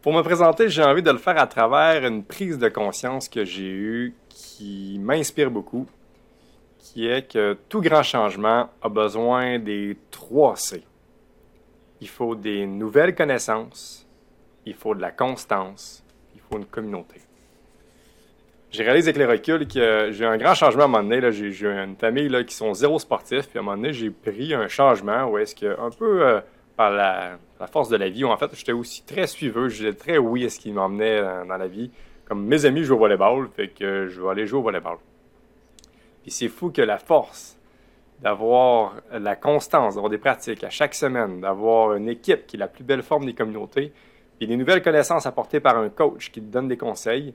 Pour 0.05 0.13
me 0.13 0.21
présenter, 0.21 0.69
j'ai 0.69 0.83
envie 0.83 1.01
de 1.01 1.11
le 1.11 1.17
faire 1.17 1.39
à 1.39 1.47
travers 1.47 2.05
une 2.05 2.25
prise 2.25 2.59
de 2.59 2.69
conscience 2.69 3.27
que 3.27 3.43
j'ai 3.43 3.71
eue 3.71 4.15
qui 4.29 5.01
m'inspire 5.01 5.51
beaucoup, 5.51 5.87
qui 6.79 7.09
est 7.09 7.33
que 7.33 7.57
tout 7.71 7.81
grand 7.81 8.03
changement 8.03 8.69
a 8.83 8.91
besoin 8.91 9.59
des 9.59 9.97
trois 10.11 10.57
C. 10.57 10.85
Il 12.03 12.09
faut 12.11 12.35
des 12.35 12.67
nouvelles 12.67 13.15
connaissances, 13.15 14.07
il 14.67 14.75
faut 14.75 14.95
de 14.95 15.01
la 15.01 15.11
constance, 15.11 16.05
il 16.35 16.43
faut 16.43 16.59
une 16.59 16.67
communauté. 16.67 17.23
J'ai 18.73 18.83
réalisé 18.83 19.09
avec 19.09 19.17
les 19.17 19.25
reculs 19.25 19.67
que 19.67 20.11
j'ai 20.13 20.25
eu 20.25 20.27
un 20.27 20.37
grand 20.37 20.55
changement 20.55 20.83
à 20.83 20.85
un 20.85 20.89
moment 20.89 21.09
donné. 21.09 21.33
J'ai 21.33 21.65
une 21.65 21.97
famille 21.97 22.29
là, 22.29 22.45
qui 22.45 22.55
sont 22.55 22.75
zéro 22.75 22.99
sportifs, 22.99 23.49
puis 23.49 23.59
à 23.59 23.63
un 23.63 23.65
moment 23.65 23.79
donné, 23.79 23.95
j'ai 23.95 24.11
pris 24.11 24.53
un 24.53 24.69
changement 24.69 25.25
où 25.31 25.39
est-ce 25.39 25.55
que, 25.55 25.81
un 25.81 25.89
peu 25.89 26.27
euh, 26.27 26.41
par 26.77 26.91
la, 26.91 27.39
force 27.67 27.89
de 27.89 27.97
la 27.97 28.09
vie, 28.09 28.25
où 28.25 28.29
en 28.29 28.37
fait, 28.37 28.51
j'étais 28.55 28.73
aussi 28.73 29.05
très 29.05 29.27
suiveux, 29.27 29.69
j'étais 29.69 29.97
très 29.97 30.19
oui 30.19 30.45
à 30.45 30.51
ce 30.51 30.59
qui 30.59 30.73
m'emmenait 30.73 31.23
dans, 31.23 31.57
la 31.57 31.67
vie. 31.67 31.91
Comme 32.27 32.45
mes 32.45 32.65
amis 32.65 32.85
jouent 32.85 32.95
au 32.95 32.99
volleyball, 32.99 33.49
fait 33.55 33.69
que 33.69 34.09
je 34.09 34.21
vais 34.21 34.29
aller 34.29 34.47
jouer 34.47 34.61
au 34.61 34.63
volleyball. 34.63 34.97
Puis 36.23 36.31
c'est 36.31 36.49
fou 36.49 36.71
que 36.71 36.83
la 36.83 36.99
force 36.99 37.59
d'avoir 38.21 38.95
la 39.13 39.37
constance, 39.37 39.95
d'avoir 39.95 40.11
des 40.11 40.19
pratiques 40.19 40.65
à 40.65 40.71
chaque 40.71 40.95
semaine, 40.95 41.41
d'avoir 41.41 41.95
une 41.95 42.09
équipe 42.09 42.47
qui 42.47 42.57
est 42.57 42.59
la 42.59 42.69
plus 42.69 42.85
belle 42.85 43.03
forme 43.03 43.27
des 43.27 43.35
communautés, 43.35 43.93
puis 44.39 44.47
des 44.47 44.57
nouvelles 44.57 44.83
connaissances 44.83 45.27
apportées 45.27 45.61
par 45.61 45.77
un 45.77 45.89
coach 45.89 46.31
qui 46.31 46.41
te 46.41 46.51
donne 46.51 46.69
des 46.69 46.77
conseils. 46.77 47.35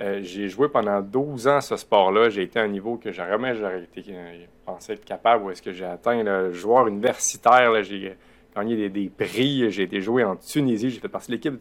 Euh, 0.00 0.20
j'ai 0.22 0.48
joué 0.48 0.68
pendant 0.68 1.00
12 1.00 1.48
ans 1.48 1.60
ce 1.60 1.76
sport-là. 1.76 2.30
J'ai 2.30 2.42
été 2.42 2.58
à 2.58 2.62
un 2.62 2.68
niveau 2.68 2.96
que 2.96 3.12
jamais 3.12 3.54
j'aurais 3.54 3.82
été 3.82 4.02
euh, 4.10 4.44
pensé 4.64 4.92
être 4.92 5.04
capable. 5.04 5.44
Où 5.44 5.50
est-ce 5.50 5.60
que 5.60 5.72
j'ai 5.72 5.84
atteint 5.84 6.22
le 6.22 6.52
joueur 6.52 6.86
universitaire? 6.86 7.82
J'ai 7.82 8.16
gagné 8.54 8.88
des, 8.88 9.08
prix. 9.08 9.70
J'ai 9.70 9.84
été 9.84 10.00
joué 10.00 10.24
en 10.24 10.36
Tunisie. 10.36 10.90
J'ai 10.90 11.00
fait 11.00 11.08
partie 11.08 11.28
de 11.28 11.36
l'équipe 11.36 11.54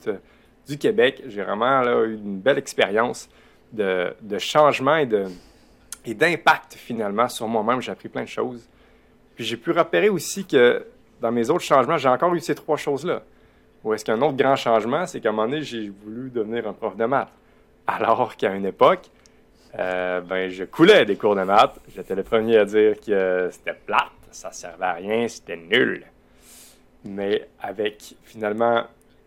du 0.67 0.77
Québec. 0.77 1.24
J'ai 1.27 1.43
vraiment 1.43 1.84
eu 2.03 2.15
une 2.15 2.39
belle 2.39 2.58
expérience 2.58 3.29
de, 3.72 4.13
changement 4.38 4.98
et 4.98 6.13
d'impact 6.13 6.74
finalement 6.75 7.27
sur 7.27 7.48
moi-même. 7.48 7.81
J'ai 7.81 7.91
appris 7.91 8.10
plein 8.10 8.24
de 8.24 8.29
choses. 8.29 8.67
Puis 9.36 9.46
j'ai 9.46 9.58
pu 9.58 9.72
repérer 9.72 10.10
aussi 10.10 10.46
que 10.46 10.86
dans 11.22 11.31
mes 11.31 11.50
autres 11.50 11.63
changements, 11.63 11.98
j'ai 11.98 12.10
encore 12.10 12.34
eu 12.34 12.39
ces 12.39 12.55
trois 12.55 12.77
choses-là. 12.77 13.24
Ou 13.84 13.93
est-ce 13.93 14.03
qu'un 14.03 14.22
autre 14.22 14.36
grand 14.36 14.55
changement, 14.55 15.05
c'est 15.05 15.22
qu'à 15.22 15.29
un 15.29 15.31
moment 15.31 15.48
donné, 15.48 15.62
j'ai 15.62 15.89
voulu 15.89 16.29
devenir 16.29 16.67
un 16.67 16.74
prof 16.74 16.96
de 16.98 17.05
maths. 17.05 17.31
Alors 17.88 18.36
qu'à 18.36 18.53
une 18.53 18.65
époque, 18.65 19.10
euh, 19.77 20.22
ben, 20.22 20.50
je 20.50 20.63
coulais 20.65 21.05
des 21.05 21.15
cours 21.15 21.36
de 21.36 21.43
maths. 21.43 21.79
J'étais 21.96 22.15
le 22.15 22.24
premier 22.24 22.58
à 22.58 22.65
dire 22.65 23.00
que 23.00 23.50
c'était 23.51 23.77
plate, 23.86 24.12
ça 24.31 24.51
servait 24.51 24.86
à 24.86 24.93
rien, 24.93 25.27
c'était 25.27 25.58
nul 25.58 26.05
mais 27.03 27.48
avec 27.60 28.15
finalement 28.24 28.84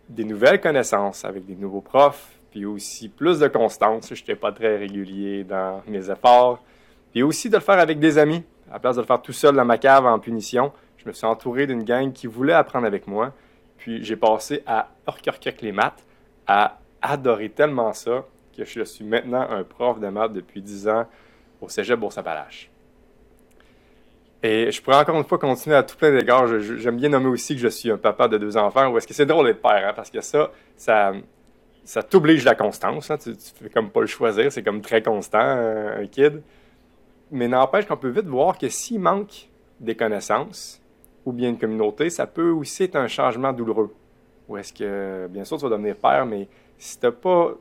des 0.09 0.23
nouvelles 0.23 0.61
connaissances, 0.61 1.25
avec 1.25 1.45
des 1.45 1.55
nouveaux 1.55 1.81
profs, 1.81 2.33
puis 2.51 2.65
aussi 2.65 3.09
plus 3.09 3.39
de 3.39 3.47
constance. 3.47 4.13
Je 4.13 4.21
n'étais 4.21 4.35
pas 4.35 4.51
très 4.51 4.77
régulier 4.77 5.43
dans 5.43 5.81
mes 5.87 6.09
efforts. 6.11 6.63
Puis 7.11 7.23
aussi 7.23 7.49
de 7.49 7.55
le 7.55 7.61
faire 7.61 7.79
avec 7.79 7.99
des 7.99 8.17
amis. 8.17 8.43
À 8.69 8.73
la 8.73 8.79
place 8.79 8.95
de 8.95 9.01
le 9.01 9.07
faire 9.07 9.21
tout 9.21 9.33
seul 9.33 9.55
dans 9.55 9.65
ma 9.65 9.77
cave 9.77 10.05
en 10.05 10.19
punition, 10.19 10.71
je 10.97 11.07
me 11.07 11.13
suis 11.13 11.25
entouré 11.25 11.67
d'une 11.67 11.83
gang 11.83 12.11
qui 12.11 12.27
voulait 12.27 12.53
apprendre 12.53 12.85
avec 12.85 13.07
moi. 13.07 13.33
Puis 13.77 14.03
j'ai 14.03 14.15
passé 14.15 14.63
à 14.65 14.89
orquer 15.05 15.31
les 15.61 15.71
maths, 15.71 16.03
à 16.47 16.79
adorer 17.01 17.49
tellement 17.49 17.91
ça 17.93 18.25
que 18.55 18.63
je 18.65 18.83
suis 18.83 19.03
maintenant 19.03 19.41
un 19.49 19.63
prof 19.63 19.99
de 19.99 20.07
maths 20.07 20.33
depuis 20.33 20.61
10 20.61 20.87
ans 20.87 21.05
au 21.59 21.69
Cégep 21.69 21.99
Bourse-Appalaches. 21.99 22.69
Et 24.45 24.71
je 24.71 24.81
pourrais 24.81 24.97
encore 24.97 25.15
une 25.17 25.23
fois 25.23 25.37
continuer 25.37 25.77
à 25.77 25.83
tout 25.83 25.95
plein 25.95 26.11
d'égards. 26.11 26.47
J'aime 26.59 26.97
bien 26.97 27.07
nommer 27.07 27.29
aussi 27.29 27.55
que 27.55 27.61
je 27.61 27.69
suis 27.69 27.89
un 27.89 27.97
papa 27.97 28.27
de 28.27 28.37
deux 28.37 28.57
enfants, 28.57 28.89
ou 28.91 28.97
est-ce 28.97 29.07
que 29.07 29.13
c'est 29.13 29.25
drôle 29.25 29.45
d'être 29.45 29.61
père, 29.61 29.87
hein, 29.87 29.93
parce 29.95 30.11
que 30.11 30.19
ça, 30.19 30.51
ça, 30.75 31.13
ça 31.85 32.03
t'oblige 32.03 32.43
la 32.43 32.53
constance. 32.53 33.09
hein. 33.09 33.17
Tu, 33.17 33.37
tu 33.37 33.63
fais 33.63 33.69
comme 33.69 33.89
pas 33.89 34.01
le 34.01 34.07
choisir, 34.07 34.51
c'est 34.51 34.61
comme 34.61 34.81
très 34.81 35.01
constant, 35.01 35.39
euh, 35.41 36.03
un 36.03 36.07
kid. 36.07 36.41
Mais 37.31 37.47
n'empêche 37.47 37.85
qu'on 37.85 37.95
peut 37.95 38.09
vite 38.09 38.25
voir 38.25 38.57
que 38.57 38.67
s'il 38.67 38.99
manque 38.99 39.47
des 39.79 39.95
connaissances 39.95 40.81
ou 41.25 41.31
bien 41.31 41.49
une 41.49 41.57
communauté, 41.57 42.09
ça 42.09 42.27
peut 42.27 42.49
aussi 42.49 42.83
être 42.83 42.97
un 42.97 43.07
changement 43.07 43.53
douloureux. 43.53 43.95
Ou 44.49 44.57
est-ce 44.57 44.73
que, 44.73 45.27
bien 45.27 45.45
sûr, 45.45 45.55
tu 45.55 45.63
vas 45.63 45.69
devenir 45.69 45.95
père, 45.95 46.25
mais 46.25 46.49
si 46.77 46.99
tu 46.99 47.05
n'as 47.05 47.13
pas 47.13 47.53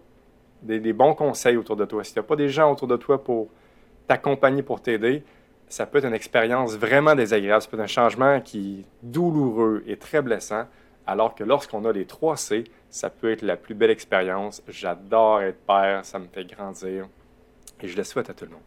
des, 0.60 0.80
des 0.80 0.92
bons 0.92 1.14
conseils 1.14 1.56
autour 1.56 1.76
de 1.76 1.84
toi, 1.84 2.02
si 2.02 2.12
tu 2.12 2.18
n'as 2.18 2.24
pas 2.24 2.34
des 2.34 2.48
gens 2.48 2.72
autour 2.72 2.88
de 2.88 2.96
toi 2.96 3.22
pour 3.22 3.50
t'accompagner, 4.08 4.64
pour 4.64 4.82
t'aider, 4.82 5.22
ça 5.72 5.86
peut 5.86 5.98
être 5.98 6.04
une 6.04 6.12
expérience 6.12 6.76
vraiment 6.76 7.14
désagréable. 7.14 7.62
Ça 7.62 7.68
peut 7.68 7.78
être 7.78 7.84
un 7.84 7.86
changement 7.86 8.40
qui 8.42 8.80
est 8.80 8.84
douloureux 9.02 9.82
et 9.86 9.96
très 9.96 10.20
blessant. 10.20 10.66
Alors 11.06 11.34
que 11.34 11.44
lorsqu'on 11.44 11.86
a 11.86 11.92
les 11.92 12.04
3 12.04 12.36
C, 12.36 12.64
ça 12.90 13.08
peut 13.08 13.32
être 13.32 13.40
la 13.40 13.56
plus 13.56 13.74
belle 13.74 13.90
expérience. 13.90 14.62
J'adore 14.68 15.40
être 15.40 15.58
père, 15.66 16.04
ça 16.04 16.18
me 16.18 16.26
fait 16.26 16.44
grandir 16.44 17.08
et 17.80 17.88
je 17.88 17.96
le 17.96 18.04
souhaite 18.04 18.28
à 18.28 18.34
tout 18.34 18.44
le 18.44 18.50
monde. 18.50 18.60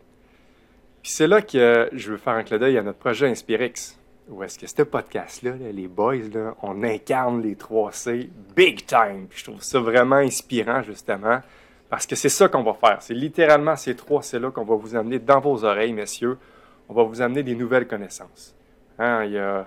Puis 1.03 1.11
c'est 1.11 1.27
là 1.27 1.43
que 1.43 1.89
je 1.93 2.11
veux 2.11 2.17
faire 2.17 2.33
un 2.33 2.43
clin 2.43 2.57
d'œil 2.57 2.79
à 2.79 2.81
notre 2.81 2.97
projet 2.97 3.29
Inspirix. 3.29 3.97
Où 4.27 4.41
est-ce 4.41 4.57
que 4.57 4.65
ce 4.65 4.81
podcast-là, 4.81 5.51
là, 5.51 5.71
les 5.71 5.87
boys, 5.87 6.27
là, 6.33 6.55
on 6.63 6.81
incarne 6.81 7.43
les 7.43 7.55
3 7.55 7.91
C 7.91 8.31
big 8.55 8.83
time. 8.87 9.27
Puis 9.29 9.41
je 9.41 9.43
trouve 9.43 9.61
ça 9.61 9.79
vraiment 9.79 10.15
inspirant, 10.15 10.81
justement, 10.81 11.41
parce 11.87 12.07
que 12.07 12.15
c'est 12.15 12.29
ça 12.29 12.47
qu'on 12.47 12.63
va 12.63 12.73
faire. 12.73 12.97
C'est 13.01 13.13
littéralement 13.13 13.75
ces 13.75 13.95
3 13.95 14.23
C-là 14.23 14.49
qu'on 14.49 14.65
va 14.65 14.73
vous 14.73 14.95
amener 14.95 15.19
dans 15.19 15.39
vos 15.39 15.63
oreilles, 15.63 15.93
messieurs. 15.93 16.39
On 16.89 16.93
va 16.93 17.03
vous 17.03 17.21
amener 17.21 17.43
des 17.43 17.55
nouvelles 17.55 17.87
connaissances. 17.87 18.55
Hein, 18.99 19.25
il 19.25 19.31
y 19.31 19.37
a 19.37 19.65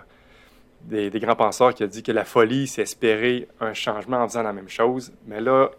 des, 0.83 1.11
des 1.11 1.21
grands 1.21 1.37
penseurs 1.37 1.75
qui 1.75 1.85
ont 1.85 1.89
dit 1.89 2.03
que 2.03 2.13
la 2.13 2.25
folie, 2.25 2.67
c'est 2.67 2.83
espérer 2.83 3.49
un 3.61 3.75
changement 3.75 4.19
en 4.19 4.29
faisant 4.29 4.43
la 4.43 4.53
même 4.53 4.69
chose. 4.69 5.13
Mais 5.27 5.41
là, 5.41 5.71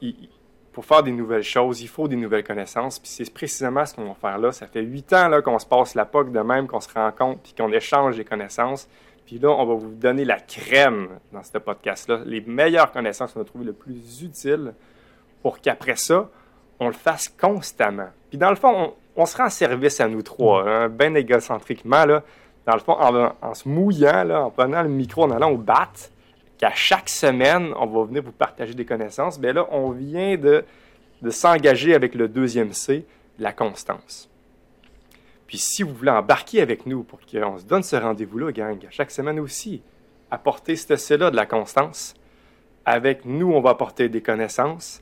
pour 0.73 0.85
faire 0.85 1.03
des 1.03 1.11
nouvelles 1.11 1.43
choses, 1.43 1.81
il 1.81 1.87
faut 1.87 2.07
des 2.07 2.15
nouvelles 2.15 2.43
connaissances. 2.43 2.99
Puis 2.99 3.09
c'est 3.09 3.33
précisément 3.33 3.85
ce 3.85 3.93
qu'on 3.93 4.05
va 4.05 4.13
faire 4.13 4.37
là. 4.37 4.51
Ça 4.51 4.67
fait 4.67 4.81
huit 4.81 5.11
ans 5.13 5.27
là, 5.27 5.41
qu'on 5.41 5.59
se 5.59 5.65
passe 5.65 5.95
la 5.95 6.05
POC 6.05 6.31
de 6.31 6.39
même, 6.39 6.67
qu'on 6.67 6.79
se 6.79 6.93
rencontre, 6.93 7.41
puis 7.41 7.53
qu'on 7.53 7.71
échange 7.71 8.17
les 8.17 8.25
connaissances. 8.25 8.87
Puis 9.25 9.39
là, 9.39 9.49
on 9.49 9.65
va 9.65 9.75
vous 9.75 9.93
donner 9.93 10.25
la 10.25 10.39
crème 10.39 11.19
dans 11.31 11.43
ce 11.43 11.57
podcast-là, 11.57 12.21
les 12.25 12.41
meilleures 12.41 12.91
connaissances 12.91 13.33
qu'on 13.33 13.41
a 13.41 13.45
trouvées 13.45 13.65
le 13.65 13.73
plus 13.73 14.23
utiles 14.23 14.73
pour 15.43 15.61
qu'après 15.61 15.95
ça, 15.95 16.29
on 16.79 16.87
le 16.87 16.93
fasse 16.93 17.29
constamment. 17.29 18.09
Puis 18.29 18.37
dans 18.37 18.49
le 18.49 18.55
fond, 18.55 18.93
on, 18.93 18.93
on 19.19 19.25
se 19.25 19.37
rend 19.37 19.49
service 19.49 19.99
à 19.99 20.07
nous 20.07 20.21
trois, 20.21 20.67
hein, 20.67 20.89
bien 20.89 21.13
égocentriquement, 21.13 22.05
là. 22.05 22.23
Dans 22.65 22.73
le 22.73 22.79
fond, 22.79 22.93
en, 22.93 23.33
en 23.41 23.53
se 23.53 23.67
mouillant, 23.67 24.23
là, 24.23 24.43
en 24.43 24.51
prenant 24.51 24.83
le 24.83 24.89
micro, 24.89 25.23
en 25.23 25.31
allant 25.31 25.51
au 25.51 25.57
bat, 25.57 25.89
qu'à 26.57 26.71
chaque 26.71 27.09
semaine, 27.09 27.73
on 27.77 27.85
va 27.85 28.05
venir 28.05 28.21
vous 28.21 28.31
partager 28.31 28.73
des 28.73 28.85
connaissances. 28.85 29.39
Bien 29.39 29.53
là, 29.53 29.67
on 29.71 29.91
vient 29.91 30.37
de, 30.37 30.63
de 31.21 31.29
s'engager 31.29 31.95
avec 31.95 32.15
le 32.15 32.27
deuxième 32.27 32.73
C, 32.73 33.05
la 33.39 33.53
constance. 33.53 34.29
Puis 35.47 35.57
si 35.57 35.83
vous 35.83 35.93
voulez 35.93 36.11
embarquer 36.11 36.61
avec 36.61 36.85
nous 36.85 37.03
pour 37.03 37.19
qu'on 37.21 37.57
se 37.57 37.65
donne 37.65 37.81
ce 37.81 37.95
rendez-vous-là, 37.95 38.51
gang, 38.51 38.77
à 38.85 38.91
chaque 38.91 39.09
semaine 39.09 39.39
aussi, 39.39 39.81
apporter 40.29 40.75
ce 40.75 40.95
C-là 40.95 41.31
de 41.31 41.35
la 41.35 41.45
constance. 41.45 42.13
Avec 42.85 43.25
nous, 43.25 43.51
on 43.51 43.61
va 43.61 43.71
apporter 43.71 44.09
des 44.09 44.21
connaissances 44.21 45.01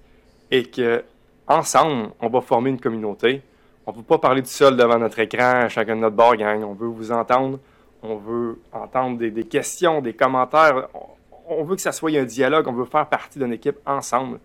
et 0.52 0.64
que 0.64 1.04
ensemble, 1.48 2.12
on 2.22 2.30
va 2.30 2.42
former 2.42 2.70
une 2.70 2.80
communauté. 2.80 3.42
On 3.88 3.94
ne 3.94 3.98
veut 3.98 4.04
pas 4.04 4.18
parler 4.18 4.42
tout 4.42 4.50
seul 4.50 4.76
devant 4.76 5.00
notre 5.00 5.18
écran, 5.20 5.70
chacun 5.70 5.96
de 5.96 6.02
notre 6.02 6.16
bord, 6.16 6.36
gang. 6.36 6.62
On 6.62 6.74
veut 6.74 6.88
vous 6.88 7.12
entendre. 7.14 7.58
On 8.04 8.18
veut 8.18 8.60
entendre 8.74 9.18
des, 9.18 9.44
questions, 9.46 10.02
des 10.02 10.14
commentaires. 10.14 10.90
On, 11.48 11.64
veut 11.64 11.76
que 11.76 11.82
ça 11.82 11.94
soit 11.94 12.12
un 12.12 12.26
dialogue. 12.26 12.68
On 12.68 12.74
veut 12.74 12.84
faire 12.84 13.08
partie 13.08 13.40
d'une 13.40 13.54
équipe 13.54 13.78
ensemble. 13.86 14.40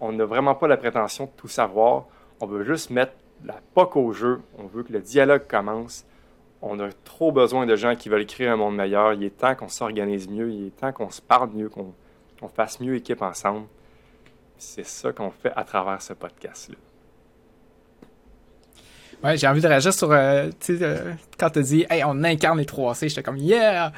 On 0.00 0.12
n'a 0.12 0.24
vraiment 0.24 0.54
pas 0.54 0.66
la 0.66 0.78
prétention 0.78 1.26
de 1.26 1.30
tout 1.36 1.46
savoir. 1.46 2.06
On 2.40 2.46
veut 2.46 2.64
juste 2.64 2.88
mettre 2.88 3.12
la 3.44 3.56
POC 3.74 3.96
au 3.96 4.12
jeu. 4.12 4.40
On 4.58 4.66
veut 4.66 4.82
que 4.82 4.94
le 4.94 5.00
dialogue 5.00 5.46
commence. 5.46 6.06
On 6.62 6.80
a 6.80 6.88
trop 7.04 7.32
besoin 7.32 7.66
de 7.66 7.76
gens 7.76 7.96
qui 7.96 8.08
veulent 8.08 8.26
créer 8.26 8.48
un 8.48 8.56
monde 8.56 8.76
meilleur. 8.76 9.12
Il 9.12 9.22
est 9.24 9.36
temps 9.36 9.54
qu'on 9.54 9.68
s'organise 9.68 10.26
mieux. 10.28 10.50
Il 10.50 10.68
est 10.68 10.76
temps 10.76 10.92
qu'on 10.92 11.10
se 11.10 11.20
parle 11.20 11.50
mieux, 11.50 11.68
qu'on 11.68 11.92
qu'on 12.40 12.48
fasse 12.48 12.80
mieux 12.80 12.94
équipe 12.96 13.22
ensemble. 13.22 13.66
C'est 14.58 14.86
ça 14.86 15.12
qu'on 15.12 15.30
fait 15.30 15.52
à 15.54 15.64
travers 15.64 16.00
ce 16.00 16.12
podcast-là. 16.12 16.76
Ouais, 19.24 19.36
j'ai 19.36 19.48
envie 19.48 19.60
de 19.60 19.66
réagir 19.66 19.92
sur, 19.92 20.10
euh, 20.12 20.48
tu 20.60 20.76
sais, 20.78 20.82
euh, 20.84 21.12
quand 21.38 21.50
t'as 21.50 21.62
dit, 21.62 21.84
hey, 21.90 22.02
on 22.04 22.22
incarne 22.22 22.58
les 22.58 22.64
3C, 22.64 23.08
j'étais 23.08 23.22
comme, 23.22 23.38
yeah! 23.38 23.92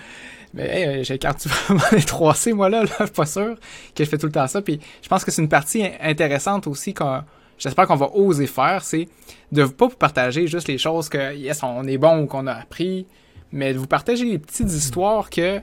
Mais 0.55 0.65
hey, 0.69 0.87
euh, 0.87 1.03
j'incarne-tu 1.05 1.49
vraiment 1.69 1.85
les 1.93 2.01
3C, 2.01 2.55
moi, 2.55 2.69
là, 2.71 2.85
là, 2.85 3.07
pas 3.15 3.27
sûr 3.27 3.57
que 3.95 4.05
je 4.05 4.09
fais 4.09 4.17
tout 4.17 4.27
le 4.27 4.33
temps 4.33 4.47
ça. 4.47 4.63
Puis 4.63 4.81
je 5.03 5.09
pense 5.09 5.25
que 5.25 5.31
c'est 5.31 5.43
une 5.43 5.49
partie 5.49 5.85
in- 5.85 5.91
intéressante 6.01 6.67
aussi 6.67 6.95
qu'on, 6.95 7.23
j'espère 7.59 7.87
qu'on 7.87 7.97
va 7.97 8.09
oser 8.15 8.47
faire, 8.47 8.83
c'est 8.83 9.09
de 9.53 9.65
pas 9.65 9.89
vous 9.89 9.97
partager 9.97 10.47
juste 10.47 10.69
les 10.69 10.79
choses 10.79 11.09
que, 11.09 11.35
yes, 11.35 11.63
on 11.63 11.87
est 11.87 11.99
bon 11.99 12.21
ou 12.23 12.27
qu'on 12.27 12.47
a 12.47 12.53
appris, 12.55 13.07
mais 13.53 13.75
de 13.75 13.79
vous 13.79 13.87
partager 13.87 14.25
les 14.25 14.39
petites 14.39 14.71
histoires 14.73 15.29
que 15.31 15.61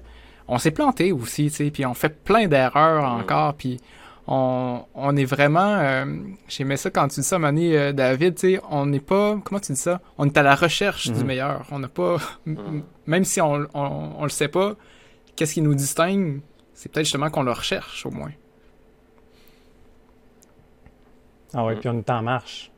on 0.48 0.60
s'est 0.60 0.72
planté 0.72 1.12
aussi, 1.12 1.50
tu 1.50 1.56
sais, 1.56 1.72
puis 1.72 1.86
on 1.88 1.96
fait 1.96 2.10
plein 2.24 2.48
d'erreurs 2.48 3.04
encore, 3.06 3.56
puis 3.56 3.80
on, 4.27 4.84
on 4.96 5.15
est 5.15 5.25
vraiment. 5.25 5.75
euh, 5.79 6.05
J'aimais 6.48 6.77
ça 6.77 6.89
quand 6.89 7.08
tu 7.10 7.20
dis 7.22 7.25
ça, 7.25 7.38
Mané, 7.39 7.77
euh, 7.77 7.91
David, 7.94 8.36
tu 8.36 8.55
sais, 8.55 8.62
on 8.72 8.86
n'est 8.88 9.00
pas. 9.00 9.38
Comment 9.44 9.60
tu 9.60 9.74
dis 9.74 9.79
ça? 9.79 10.01
On 10.17 10.25
est 10.25 10.38
à 10.38 10.44
la 10.44 10.55
recherche 10.55 11.08
du 11.12 11.20
Mhm. 11.20 11.25
meilleur. 11.27 11.65
On 11.72 11.79
n'a 11.79 11.88
pas. 11.88 12.17
m- 12.48 12.84
Même 13.05 13.24
si 13.24 13.39
on, 13.41 13.67
on, 13.74 14.12
on 14.17 14.24
le 14.24 14.29
sait 14.29 14.48
pas, 14.48 14.74
qu'est-ce 15.36 15.53
qui 15.53 15.62
nous 15.62 15.75
distingue? 15.75 16.41
C'est 16.74 16.91
peut-être 16.91 17.05
justement 17.05 17.29
qu'on 17.29 17.44
le 17.44 17.51
recherche 17.51 18.05
au 18.05 18.12
moins. 18.12 18.32
Ah 21.53 21.63
ouais, 21.65 21.75
Mm. 21.75 21.79
puis 21.79 21.89
on 21.89 21.98
est 22.00 22.10
en 22.10 22.22
marche. 22.22 22.72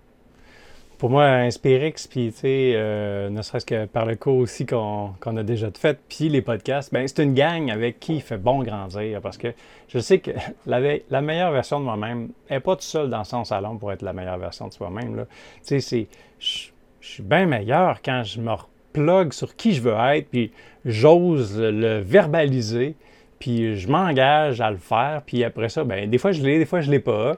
Pour 0.98 1.12
moi, 1.12 1.26
Inspirix, 1.26 2.08
puis 2.10 2.32
tu 2.32 2.40
sais, 2.40 2.74
euh, 2.76 3.30
ne 3.30 3.44
serait-ce 3.44 3.68
que 3.68 3.86
par 3.86 4.08
le 4.08 4.16
cours 4.16 4.38
aussi 4.38 4.66
qu'on 4.66 5.14
a 5.22 5.44
déjà 5.44 5.70
fait, 5.78 6.00
puis 6.10 6.28
les 6.28 6.42
podcasts, 6.42 6.92
ben 6.92 7.08
c'est 7.08 7.22
une 7.22 7.36
gang 7.36 7.70
avec 7.70 8.00
qui 8.00 8.16
il 8.16 8.22
fait 8.22 8.38
bon 8.38 8.64
grandir. 8.64 9.22
Parce 9.22 9.38
que 9.38 9.50
je 9.88 10.00
sais 10.00 10.18
que 10.18 10.32
la, 10.66 10.80
la 11.10 11.22
meilleure 11.22 11.52
version 11.52 11.80
de 11.80 11.86
moi-même 11.86 12.30
n'est 12.50 12.60
pas 12.60 12.76
tout 12.76 12.82
seul 12.82 13.12
dans 13.12 13.24
son 13.24 13.44
salon 13.44 13.78
pour 13.78 13.92
être 13.92 14.02
la 14.02 14.14
meilleure 14.14 14.40
version 14.40 14.68
de 14.68 14.74
soi-même. 14.74 15.26
Tu 15.66 15.80
sais. 15.82 16.08
Je 16.40 16.70
suis 17.02 17.24
bien 17.24 17.46
meilleur 17.46 18.02
quand 18.02 18.24
je 18.24 18.42
me 18.42 18.52
replogue 18.52 19.34
sur 19.34 19.56
qui 19.56 19.74
je 19.74 19.82
veux 19.82 19.96
être, 19.96 20.30
puis 20.30 20.52
j'ose 20.84 21.60
le 21.60 22.00
verbaliser, 22.00 22.96
puis 23.40 23.76
je 23.76 23.88
m'engage 23.88 24.62
à 24.62 24.72
le 24.72 24.78
faire, 24.78 25.22
puis 25.26 25.44
après 25.44 25.70
ça, 25.70 25.84
ben 25.84 26.10
des 26.10 26.18
fois 26.18 26.32
je 26.32 26.42
l'ai, 26.42 26.58
des 26.58 26.66
fois 26.66 26.82
je 26.82 26.90
l'ai 26.90 27.00
pas. 27.00 27.38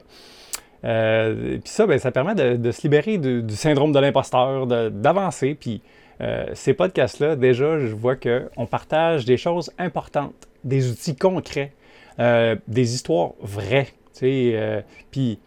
Euh, 0.84 1.58
puis 1.58 1.70
ça, 1.70 1.86
ben, 1.86 1.98
ça 1.98 2.10
permet 2.10 2.34
de, 2.34 2.70
se 2.70 2.82
libérer 2.82 3.18
du, 3.18 3.56
syndrome 3.56 3.92
de 3.92 3.98
l'imposteur, 3.98 4.66
d'avancer. 4.66 5.56
Puis 5.58 5.82
euh, 6.20 6.46
ces 6.54 6.74
podcasts-là, 6.74 7.36
déjà, 7.36 7.78
je 7.78 7.94
vois 7.94 8.16
qu'on 8.16 8.66
partage 8.66 9.24
des 9.24 9.36
choses 9.36 9.70
importantes, 9.78 10.48
des 10.64 10.90
outils 10.90 11.16
concrets, 11.16 11.72
euh, 12.18 12.56
des 12.68 12.94
histoires 12.94 13.32
vraies. 13.40 13.88
euh, 14.22 14.80
puis 15.10 15.38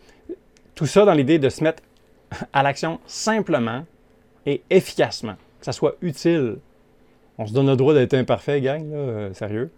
tout 0.74 0.86
ça 0.86 1.06
dans 1.06 1.14
l'idée 1.14 1.38
de 1.38 1.50
se 1.50 1.64
mettre 1.64 1.84
à 2.54 2.64
l'action 2.64 3.00
simplement 3.06 3.86
et 4.46 4.64
efficacement, 4.70 5.36
que 5.60 5.66
ça 5.66 5.72
soit 5.72 5.96
utile. 6.02 6.58
On 7.38 7.46
se 7.46 7.54
donne 7.54 7.68
le 7.68 7.76
droit 7.76 7.94
d'être 7.94 8.14
imparfait, 8.14 8.62
gang, 8.62 8.84
euh, 8.94 9.34
sérieux. 9.34 9.72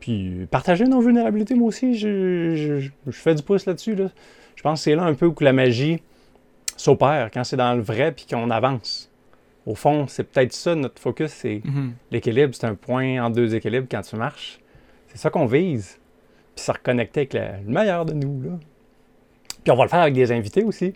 Puis 0.00 0.46
partager 0.50 0.84
nos 0.84 1.00
vulnérabilités, 1.00 1.54
moi 1.54 1.68
aussi, 1.68 1.96
je, 1.96 2.88
fais 3.10 3.34
du 3.34 3.42
pouce 3.42 3.66
là-dessus. 3.66 3.94
Là. 3.94 4.08
Je 4.56 4.62
pense 4.62 4.80
que 4.80 4.84
c'est 4.84 4.94
là 4.94 5.04
un 5.04 5.14
peu 5.14 5.26
où 5.26 5.34
la 5.40 5.52
magie 5.52 6.02
s'opère, 6.76 7.30
quand 7.32 7.44
c'est 7.44 7.56
dans 7.56 7.74
le 7.74 7.82
vrai 7.82 8.12
puis 8.12 8.26
qu'on 8.28 8.50
avance. 8.50 9.10
Au 9.66 9.74
fond, 9.74 10.06
c'est 10.08 10.24
peut-être 10.24 10.52
ça 10.52 10.74
notre 10.74 11.00
focus, 11.00 11.30
c'est 11.30 11.62
l'équilibre, 12.10 12.52
c'est 12.54 12.66
un 12.66 12.74
point 12.74 13.22
en 13.24 13.30
deux 13.30 13.54
équilibres 13.54 13.86
quand 13.90 14.02
tu 14.02 14.16
marches. 14.16 14.58
C'est 15.08 15.18
ça 15.18 15.30
qu'on 15.30 15.46
vise. 15.46 15.98
Puis 16.56 16.64
se 16.64 16.72
reconnecter 16.72 17.20
avec 17.20 17.34
le, 17.34 17.40
le 17.66 17.72
meilleur 17.72 18.04
de 18.04 18.12
nous. 18.12 18.42
Là. 18.42 18.50
Puis 19.62 19.70
on 19.70 19.76
va 19.76 19.84
le 19.84 19.88
faire 19.88 20.00
avec 20.00 20.14
des 20.14 20.32
invités 20.32 20.64
aussi. 20.64 20.92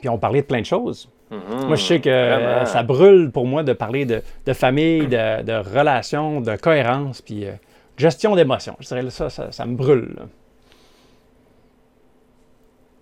Puis 0.00 0.08
on 0.08 0.18
parlait 0.18 0.40
de 0.42 0.46
plein 0.46 0.60
de 0.60 0.66
choses. 0.66 1.08
Moi, 1.30 1.76
je 1.76 1.82
sais 1.82 2.00
que 2.00 2.10
euh, 2.10 2.36
Vraiment. 2.38 2.66
ça 2.66 2.82
brûle 2.82 3.30
pour 3.30 3.46
moi 3.46 3.62
de 3.62 3.72
parler 3.72 4.04
de, 4.04 4.20
de 4.44 4.52
famille, 4.52 5.06
de, 5.06 5.42
de 5.42 5.52
relations, 5.52 6.42
de 6.42 6.56
cohérence, 6.56 7.22
puis 7.22 7.46
euh, 7.46 7.52
gestion 7.96 8.36
d'émotions. 8.36 8.76
Je 8.80 8.88
dirais 8.88 9.08
ça, 9.10 9.30
ça, 9.30 9.50
ça 9.50 9.64
me 9.64 9.74
brûle. 9.74 10.12
là. 10.18 10.22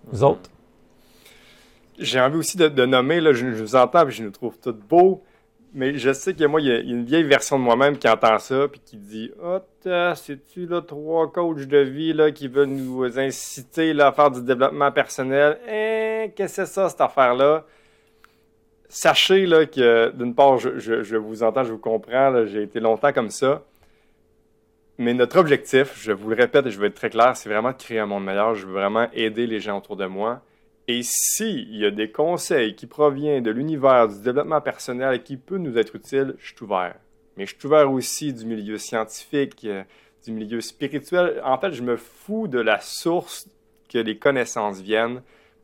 Vous 0.07 0.23
autres? 0.23 0.49
J'ai 1.99 2.19
envie 2.19 2.37
aussi 2.37 2.57
de, 2.57 2.85
nommer, 2.85 3.21
là, 3.21 3.33
je, 3.33 3.45
vous 3.45 3.75
entends 3.75 4.07
et 4.07 4.11
je 4.11 4.23
nous 4.23 4.31
trouve 4.31 4.57
tous 4.57 4.71
beaux, 4.71 5.23
mais 5.73 5.97
je 5.97 6.11
sais 6.11 6.33
que 6.33 6.43
moi, 6.45 6.59
il 6.59 6.67
y, 6.67 6.71
a 6.71 6.79
une 6.79 7.05
vieille 7.05 7.23
version 7.23 7.59
de 7.59 7.63
moi-même 7.63 7.97
qui 7.97 8.09
entend 8.09 8.39
ça 8.39 8.67
puis 8.67 8.81
qui 8.83 8.97
dit 8.97 9.31
Ah, 9.43 9.61
t'as- 9.81 10.15
c'est-tu 10.15 10.65
là 10.65 10.81
trois 10.81 11.31
coachs 11.31 11.67
de 11.67 11.77
vie 11.77 12.13
là, 12.13 12.31
qui 12.31 12.47
veulent 12.47 12.69
nous 12.69 13.19
inciter 13.19 13.93
là, 13.93 14.07
à 14.07 14.11
faire 14.11 14.31
du 14.31 14.41
développement 14.41 14.91
personnel? 14.91 15.59
Eh, 15.67 16.31
qu'est-ce 16.35 16.57
que 16.57 16.65
c'est 16.65 16.73
ça, 16.73 16.89
cette 16.89 17.01
affaire-là 17.01 17.65
Sachez 18.89 19.45
là, 19.45 19.65
que 19.65 20.11
d'une 20.11 20.35
part, 20.35 20.57
je, 20.57 21.15
vous 21.15 21.43
entends, 21.43 21.63
je 21.63 21.71
vous 21.71 21.77
comprends, 21.77 22.45
j'ai 22.45 22.63
été 22.63 22.81
longtemps 22.81 23.13
comme 23.13 23.29
ça. 23.29 23.61
Mais 25.01 25.15
notre 25.15 25.39
objectif, 25.39 25.99
je 25.99 26.11
vous 26.11 26.29
le 26.29 26.35
répète 26.35 26.67
et 26.67 26.69
je 26.69 26.79
vais 26.79 26.85
être 26.85 26.93
très 26.93 27.09
clair, 27.09 27.35
c'est 27.35 27.49
vraiment 27.49 27.71
de 27.71 27.75
créer 27.75 27.97
un 27.97 28.05
monde 28.05 28.23
meilleur. 28.23 28.53
Je 28.53 28.67
veux 28.67 28.73
vraiment 28.73 29.07
aider 29.13 29.47
les 29.47 29.59
gens 29.59 29.79
autour 29.79 29.95
de 29.95 30.05
moi. 30.05 30.43
Et 30.87 31.01
s'il 31.01 31.75
y 31.75 31.87
a 31.87 31.89
des 31.89 32.11
conseils 32.11 32.75
qui 32.75 32.85
proviennent 32.85 33.41
de 33.41 33.49
l'univers 33.49 34.09
du 34.09 34.21
développement 34.21 34.61
personnel 34.61 35.15
et 35.15 35.23
qui 35.23 35.37
peuvent 35.37 35.57
nous 35.57 35.79
être 35.79 35.95
utiles, 35.95 36.35
je 36.37 36.53
suis 36.53 36.63
ouvert. 36.63 36.93
Mais 37.35 37.47
je 37.47 37.55
suis 37.55 37.65
ouvert 37.65 37.91
aussi 37.91 38.31
du 38.31 38.45
milieu 38.45 38.77
scientifique, 38.77 39.65
euh, 39.65 39.81
du 40.23 40.33
milieu 40.33 40.61
spirituel. 40.61 41.41
En 41.43 41.57
fait, 41.57 41.71
je 41.71 41.81
me 41.81 41.97
fous 41.97 42.47
de 42.47 42.59
la 42.59 42.79
source 42.79 43.49
que 43.89 43.97
les 43.97 44.19
connaissances 44.19 44.81
viennent, 44.81 45.23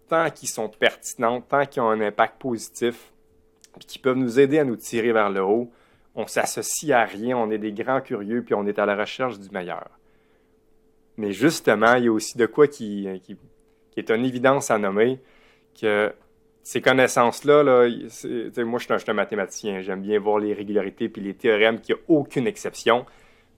tant 0.10 0.32
qu'ils 0.32 0.50
sont 0.50 0.67
pertinentes, 0.67 1.48
tant 1.48 1.63
qu'ils 1.67 1.84
ont 1.84 1.89
un 1.91 2.01
impact 2.01 2.41
positif, 2.41 3.13
qui 3.86 4.00
peuvent 4.00 4.17
nous 4.17 4.39
aider 4.39 4.58
à 4.58 4.63
nous 4.63 4.77
tirer 4.77 5.12
vers 5.12 5.29
le 5.29 5.44
haut. 5.44 5.72
On 6.18 6.28
s'associe 6.28 6.92
à 6.92 7.06
rien, 7.06 7.38
on 7.38 7.50
est 7.50 7.58
des 7.58 7.72
grands 7.72 8.02
curieux, 8.02 8.44
puis 8.44 8.54
on 8.54 8.68
est 8.68 8.80
à 8.80 8.86
la 8.86 8.98
recherche 8.98 9.40
du 9.40 9.50
meilleur. 9.52 9.88
Mais 11.16 11.32
justement, 11.32 11.96
il 11.96 12.06
y 12.06 12.08
a 12.08 12.12
aussi 12.12 12.38
de 12.38 12.46
quoi 12.46 12.68
qui, 12.68 13.08
qui, 13.24 13.38
qui 13.92 14.00
est 14.00 14.12
une 14.12 14.26
évidence 14.26 14.70
à 14.70 14.78
nommer, 14.78 15.20
que 15.80 16.12
ces 16.64 16.82
connaissances-là, 16.82 17.64
là, 17.64 17.88
moi 18.66 18.78
je 18.78 18.84
suis, 18.84 18.94
un, 18.94 18.98
je 18.98 19.04
suis 19.04 19.12
un 19.12 19.14
mathématicien, 19.14 19.82
j'aime 19.82 20.02
bien 20.02 20.20
voir 20.20 20.40
les 20.40 20.54
régularités 20.54 21.08
puis 21.08 21.22
les 21.22 21.34
théorèmes, 21.34 21.80
qu'il 21.80 21.96
n'y 21.96 22.02
a 22.02 22.04
aucune 22.10 22.46
exception. 22.46 23.06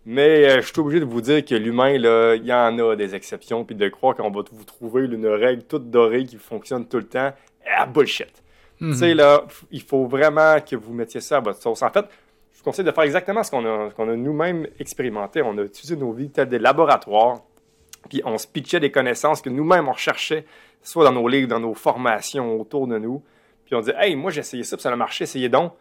Mais 0.06 0.48
euh, 0.48 0.62
je 0.62 0.68
suis 0.68 0.80
obligé 0.80 1.00
de 1.00 1.06
vous 1.06 1.22
dire 1.22 1.44
que 1.44 1.56
l'humain, 1.56 1.89
il 1.89 2.46
y 2.46 2.54
en 2.54 2.78
a 2.80 2.96
des 2.96 3.16
exceptions, 3.16 3.66
puis 3.66 3.75
de 3.75 3.89
croire 3.89 4.16
qu'on 4.16 4.30
va 4.30 4.44
vous 4.51 4.63
trouver 4.63 5.06
une 5.06 5.25
règle 5.25 5.63
toute 5.63 5.89
dorée 5.89 6.24
qui 6.24 6.38
fonctionne 6.38 6.88
tout 6.88 6.98
le 6.98 7.08
temps, 7.08 7.34
ah, 7.75 7.86
bullshit. 7.86 8.44
Mhm. 8.80 8.92
Tu 8.92 8.98
sais, 8.98 9.13
là, 9.13 9.44
il 9.72 9.82
faut 9.82 10.06
vraiment 10.06 10.60
que 10.62 10.75
vous 10.75 10.94
mettiez 10.94 11.20
ça 11.20 11.38
à 11.38 11.39
votre 11.42 11.62
sauce. 11.62 11.82
En 11.82 11.89
fait, 11.89 12.06
vous 12.60 12.63
conseille 12.63 12.86
de 12.86 12.92
faire 12.92 13.04
exactement 13.04 13.44
ce 13.44 13.51
qu'on 13.51 13.66
a, 13.66 13.89
a 13.98 14.16
nous-mêmes 14.16 14.68
expérimenté. 14.80 15.42
On 15.42 15.58
a 15.58 15.63
utilisé 15.63 15.96
nos 15.96 16.12
vies 16.12 16.30
telles 16.30 16.50
des 16.50 16.60
laboratoires, 16.60 17.42
puis 18.10 18.22
on 18.25 18.38
se 18.38 18.48
pitchait 18.48 18.80
des 18.80 18.92
connaissances 18.92 19.42
que 19.42 19.50
nous-mêmes 19.50 19.88
on 19.88 19.94
recherchait, 19.94 20.46
soit 20.82 21.06
dans 21.06 21.13
nos 21.13 21.28
livres, 21.28 21.48
dans 21.48 21.60
nos 21.60 21.74
formations 21.74 22.60
autour 22.60 22.88
de 22.88 22.98
nous. 22.98 23.24
Puis 23.66 23.75
on 23.75 23.80
disait, 23.80 23.96
hey, 23.98 24.16
moi 24.16 24.32
j'ai 24.32 24.42
essayé 24.42 24.63
ça, 24.63 24.78
puis 24.78 24.84
ça 24.84 24.92
a 24.92 24.96
marché, 24.96 25.24
essayez 25.24 25.50
donc. 25.50 25.74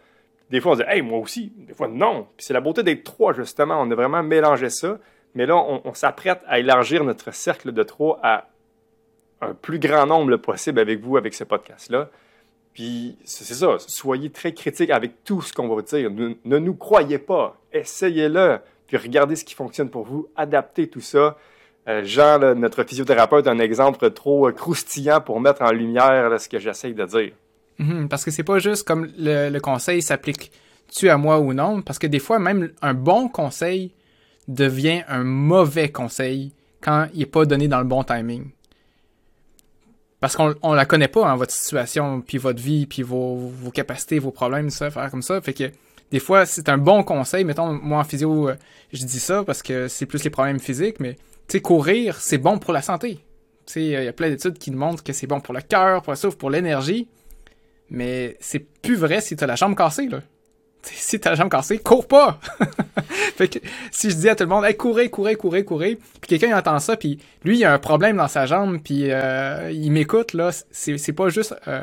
Des 0.50 0.60
fois, 0.60 0.72
on 0.72 0.74
disait, 0.76 0.88
hey, 0.88 1.02
moi 1.02 1.18
aussi. 1.18 1.52
Des 1.56 1.74
fois, 1.74 1.88
non. 1.88 2.26
Puis 2.36 2.46
c'est 2.46 2.54
la 2.54 2.60
beauté 2.60 2.82
d'être 2.82 3.04
trois, 3.04 3.32
justement. 3.34 3.80
On 3.80 3.90
a 3.90 3.94
vraiment 3.94 4.22
mélangé 4.22 4.70
ça. 4.70 4.98
Mais 5.34 5.46
là, 5.46 5.56
on, 5.56 5.94
s'apprête 5.94 6.40
à 6.46 6.58
élargir 6.58 7.04
notre 7.04 7.32
cercle 7.34 7.72
de 7.72 7.82
trois 7.82 8.18
à 8.22 8.48
un 9.40 9.52
plus 9.54 9.78
grand 9.78 10.06
nombre 10.06 10.30
le 10.30 10.38
possible 10.38 10.80
avec 10.80 11.00
vous, 11.00 11.16
avec 11.16 11.34
ce 11.34 11.44
podcast-là. 11.44 12.08
Puis 12.78 13.16
c'est 13.24 13.54
ça, 13.54 13.74
soyez 13.80 14.30
très 14.30 14.54
critiques 14.54 14.90
avec 14.90 15.24
tout 15.24 15.42
ce 15.42 15.52
qu'on 15.52 15.66
va 15.66 15.74
vous 15.74 15.82
dire. 15.82 16.12
Ne, 16.12 16.58
nous 16.60 16.74
croyez 16.74 17.18
pas, 17.18 17.60
essayez-le, 17.72 18.60
puis 18.86 18.96
regardez 18.96 19.34
ce 19.34 19.44
qui 19.44 19.56
fonctionne 19.56 19.90
pour 19.90 20.04
vous, 20.04 20.28
adaptez 20.36 20.86
tout 20.86 21.00
ça. 21.00 21.36
Euh, 21.88 22.04
Jean, 22.04 22.54
notre 22.54 22.84
physiothérapeute, 22.84 23.48
un 23.48 23.58
exemple 23.58 24.08
trop 24.12 24.46
euh, 24.46 24.52
croustillant 24.52 25.20
pour 25.20 25.40
mettre 25.40 25.62
en 25.62 25.72
lumière 25.72 26.40
ce 26.40 26.48
que 26.48 26.60
j'essaye 26.60 26.94
de 26.94 27.04
dire. 27.04 27.32
Mhm, 27.78 28.08
parce 28.08 28.24
que 28.24 28.30
c'est 28.30 28.44
pas 28.44 28.60
juste 28.60 28.86
comme 28.86 29.08
le, 29.18 29.58
conseil 29.58 30.00
s'applique-tu 30.00 31.08
à 31.08 31.16
moi 31.16 31.40
ou 31.40 31.54
non, 31.54 31.82
parce 31.82 31.98
que 31.98 32.06
des 32.06 32.20
fois, 32.20 32.38
même 32.38 32.70
un 32.80 32.94
bon 32.94 33.28
conseil 33.28 33.92
devient 34.46 35.02
un 35.08 35.24
mauvais 35.24 35.88
conseil 35.88 36.52
quand 36.80 37.08
il 37.12 37.18
n'est 37.18 37.26
pas 37.26 37.44
donné 37.44 37.66
dans 37.66 37.80
le 37.80 37.86
bon 37.86 38.04
timing. 38.04 38.52
Parce 40.20 40.34
qu'on 40.34 40.54
on 40.62 40.74
la 40.74 40.84
connaît 40.84 41.08
pas, 41.08 41.28
hein, 41.28 41.36
votre 41.36 41.52
situation, 41.52 42.20
puis 42.20 42.38
votre 42.38 42.60
vie, 42.60 42.86
puis 42.86 43.02
vos, 43.02 43.52
capacités, 43.72 44.18
vos 44.18 44.32
problèmes, 44.32 44.70
ça, 44.70 44.90
faire 44.90 45.10
comme 45.10 45.22
ça. 45.22 45.40
Fait 45.40 45.52
que 45.52 45.70
des 46.10 46.18
fois, 46.18 46.44
c'est 46.46 46.68
un 46.68 46.78
bon 46.78 47.04
conseil. 47.04 47.44
Mettons, 47.44 47.72
moi 47.72 48.00
en 48.00 48.04
physio, 48.04 48.48
euh, 48.48 48.56
je 48.92 49.04
dis 49.04 49.20
ça 49.20 49.44
parce 49.44 49.62
que 49.62 49.86
c'est 49.88 50.06
plus 50.06 50.24
les 50.24 50.30
problèmes 50.30 50.58
physiques, 50.58 50.98
mais 50.98 51.14
tu 51.14 51.20
sais, 51.52 51.60
courir, 51.60 52.16
c'est 52.16 52.38
bon 52.38 52.58
pour 52.58 52.72
la 52.72 52.82
santé. 52.82 53.20
Tu 53.66 53.72
sais, 53.72 53.84
il 53.84 53.90
y 53.90 54.08
a 54.08 54.12
plein 54.12 54.28
d'études 54.30 54.58
qui 54.58 54.70
montrent 54.70 55.04
que 55.04 55.12
c'est 55.12 55.26
bon 55.26 55.40
pour 55.40 55.54
le 55.54 55.60
cœur, 55.60 56.02
pour 56.02 56.12
le 56.12 56.16
souffle, 56.16 56.36
pour 56.36 56.50
l'énergie. 56.50 57.08
Mais 57.90 58.36
c'est 58.40 58.58
plus 58.58 58.96
vrai 58.96 59.20
si 59.20 59.36
t'as 59.36 59.46
la 59.46 59.54
jambe 59.56 59.76
cassée, 59.76 60.08
là. 60.08 60.20
Si 60.94 61.20
t'as 61.20 61.30
la 61.30 61.36
jambe 61.36 61.50
cassée, 61.50 61.78
cours 61.78 62.06
pas! 62.06 62.40
fait 63.36 63.48
que 63.48 63.58
si 63.90 64.10
je 64.10 64.16
dis 64.16 64.28
à 64.28 64.36
tout 64.36 64.44
le 64.44 64.48
monde, 64.48 64.64
hey, 64.64 64.76
courez, 64.76 65.10
courez, 65.10 65.36
courez, 65.36 65.64
courez, 65.64 65.98
puis 66.20 66.38
quelqu'un 66.38 66.56
entend 66.56 66.78
ça, 66.78 66.96
puis 66.96 67.18
lui, 67.44 67.58
il 67.58 67.64
a 67.64 67.72
un 67.72 67.78
problème 67.78 68.16
dans 68.16 68.28
sa 68.28 68.46
jambe, 68.46 68.78
puis 68.82 69.10
euh, 69.10 69.70
il 69.70 69.90
m'écoute, 69.92 70.32
là, 70.32 70.50
c'est 70.70 71.12
pas 71.12 71.28
juste 71.28 71.54
euh, 71.66 71.82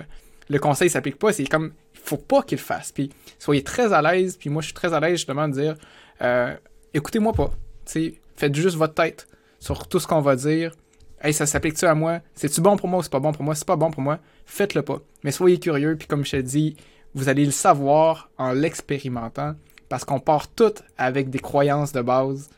le 0.50 0.60
conseil 0.60 0.90
s'applique 0.90 1.18
pas, 1.18 1.34
c'est 1.34 1.46
comme, 1.46 1.72
il 1.94 2.00
faut 2.00 2.18
pas 2.18 2.44
qu'il 2.44 2.58
le 2.58 2.64
fasse. 2.64 2.92
Puis 2.92 3.12
soyez 3.40 3.64
très 3.64 3.94
à 3.94 4.02
l'aise, 4.02 4.38
puis 4.38 4.50
moi, 4.50 4.62
je 4.62 4.68
suis 4.68 4.74
très 4.74 4.94
à 4.94 5.00
l'aise 5.00 5.18
justement 5.18 5.48
de 5.48 5.54
dire, 5.54 5.76
euh, 6.22 6.54
écoutez-moi 6.94 7.34
pas. 7.34 7.52
Faites 8.36 8.56
juste 8.56 8.76
votre 8.76 8.94
tête 8.94 9.28
sur 9.60 9.88
tout 9.88 10.00
ce 10.00 10.08
qu'on 10.08 10.22
va 10.22 10.36
dire. 10.36 10.76
Hey, 11.22 11.34
ça 11.34 11.46
s'applique-tu 11.46 11.86
à 11.86 11.96
moi? 11.96 12.20
C'est-tu 12.36 12.62
bon 12.62 12.78
pour 12.78 12.88
moi 12.88 13.00
ou 13.00 13.04
c'est 13.04 13.12
pas 13.12 13.20
bon 13.20 13.32
pour 13.32 13.44
moi? 13.44 13.56
C'est 13.56 13.66
pas 13.66 13.76
bon 13.76 13.90
pour 13.90 14.02
moi? 14.02 14.20
Faites-le 14.46 14.82
pas. 14.82 15.00
Mais 15.24 15.32
soyez 15.32 15.60
curieux, 15.60 15.96
puis 15.96 16.08
comme 16.08 16.26
je 16.26 16.32
te 16.32 16.38
dis, 16.38 16.76
vous 17.16 17.30
allez 17.30 17.46
le 17.46 17.52
savoir 17.52 18.30
en 18.38 18.52
l'expérimentant, 18.52 19.56
parce 19.90 20.04
qu'on 20.04 20.20
part 20.20 20.50
toutes 20.50 20.84
avec 20.98 21.30
des 21.30 21.40
croyances 21.40 21.94
de 21.94 22.02
base. 22.02 22.50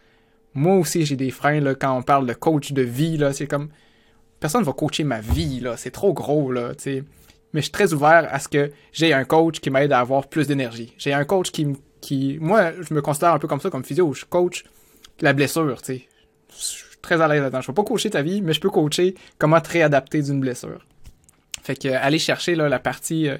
Moi 0.53 0.75
aussi, 0.75 1.05
j'ai 1.05 1.15
des 1.15 1.29
freins, 1.29 1.59
là, 1.59 1.75
quand 1.75 1.95
on 1.95 2.01
parle 2.01 2.25
de 2.25 2.33
coach 2.33 2.71
de 2.71 2.81
vie, 2.81 3.23
c'est 3.33 3.47
comme, 3.47 3.69
personne 4.39 4.63
va 4.63 4.73
coacher 4.73 5.03
ma 5.03 5.21
vie, 5.21 5.63
c'est 5.77 5.91
trop 5.91 6.11
gros, 6.11 6.51
là. 6.51 6.71
Mais 7.53 7.61
je 7.61 7.61
suis 7.61 7.71
très 7.71 7.93
ouvert 7.93 8.27
à 8.31 8.39
ce 8.39 8.47
que 8.47 8.71
j'ai 8.91 9.13
un 9.13 9.23
coach 9.23 9.59
qui 9.59 9.69
m'aide 9.69 9.91
à 9.91 9.99
avoir 9.99 10.27
plus 10.27 10.47
d'énergie. 10.47 10.93
J'ai 10.97 11.13
un 11.13 11.23
coach 11.23 11.51
qui, 11.51 11.67
qui, 12.01 12.37
moi, 12.41 12.71
je 12.81 12.93
me 12.93 13.01
considère 13.01 13.33
un 13.33 13.39
peu 13.39 13.47
comme 13.47 13.61
ça, 13.61 13.69
comme 13.69 13.83
physio, 13.83 14.11
je 14.13 14.25
coach 14.25 14.63
la 15.21 15.33
blessure, 15.33 15.81
tu 15.81 15.85
sais. 15.85 16.07
Je 16.49 16.63
suis 16.63 16.97
très 17.01 17.21
à 17.21 17.27
l'aise 17.27 17.41
là-dedans. 17.41 17.61
Je 17.61 17.67
peux 17.67 17.73
pas 17.73 17.83
coacher 17.83 18.09
ta 18.09 18.21
vie, 18.23 18.41
mais 18.41 18.53
je 18.53 18.59
peux 18.59 18.69
coacher 18.69 19.15
comment 19.37 19.61
te 19.61 19.69
réadapter 19.69 20.21
d'une 20.21 20.39
blessure. 20.39 20.85
Fait 21.61 21.75
que, 21.75 21.89
allez 21.89 22.19
chercher, 22.19 22.55
là, 22.55 22.69
la 22.69 22.79
partie 22.79 23.29
euh, 23.29 23.37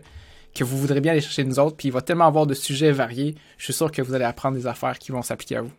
que 0.58 0.64
vous 0.64 0.78
voudrez 0.78 1.02
bien 1.02 1.12
aller 1.12 1.22
chercher 1.22 1.44
nous 1.44 1.60
autres, 1.60 1.78
puis 1.78 1.90
il 1.90 1.92
va 1.92 2.02
tellement 2.02 2.28
avoir 2.28 2.48
de 2.48 2.54
sujets 2.54 2.92
variés, 2.92 3.36
je 3.58 3.66
suis 3.66 3.74
sûr 3.74 3.92
que 3.92 4.02
vous 4.02 4.14
allez 4.14 4.26
apprendre 4.26 4.58
des 4.58 4.68
affaires 4.68 4.98
qui 4.98 5.12
vont 5.12 5.22
s'appliquer 5.22 5.58
à 5.58 5.62
vous. 5.62 5.72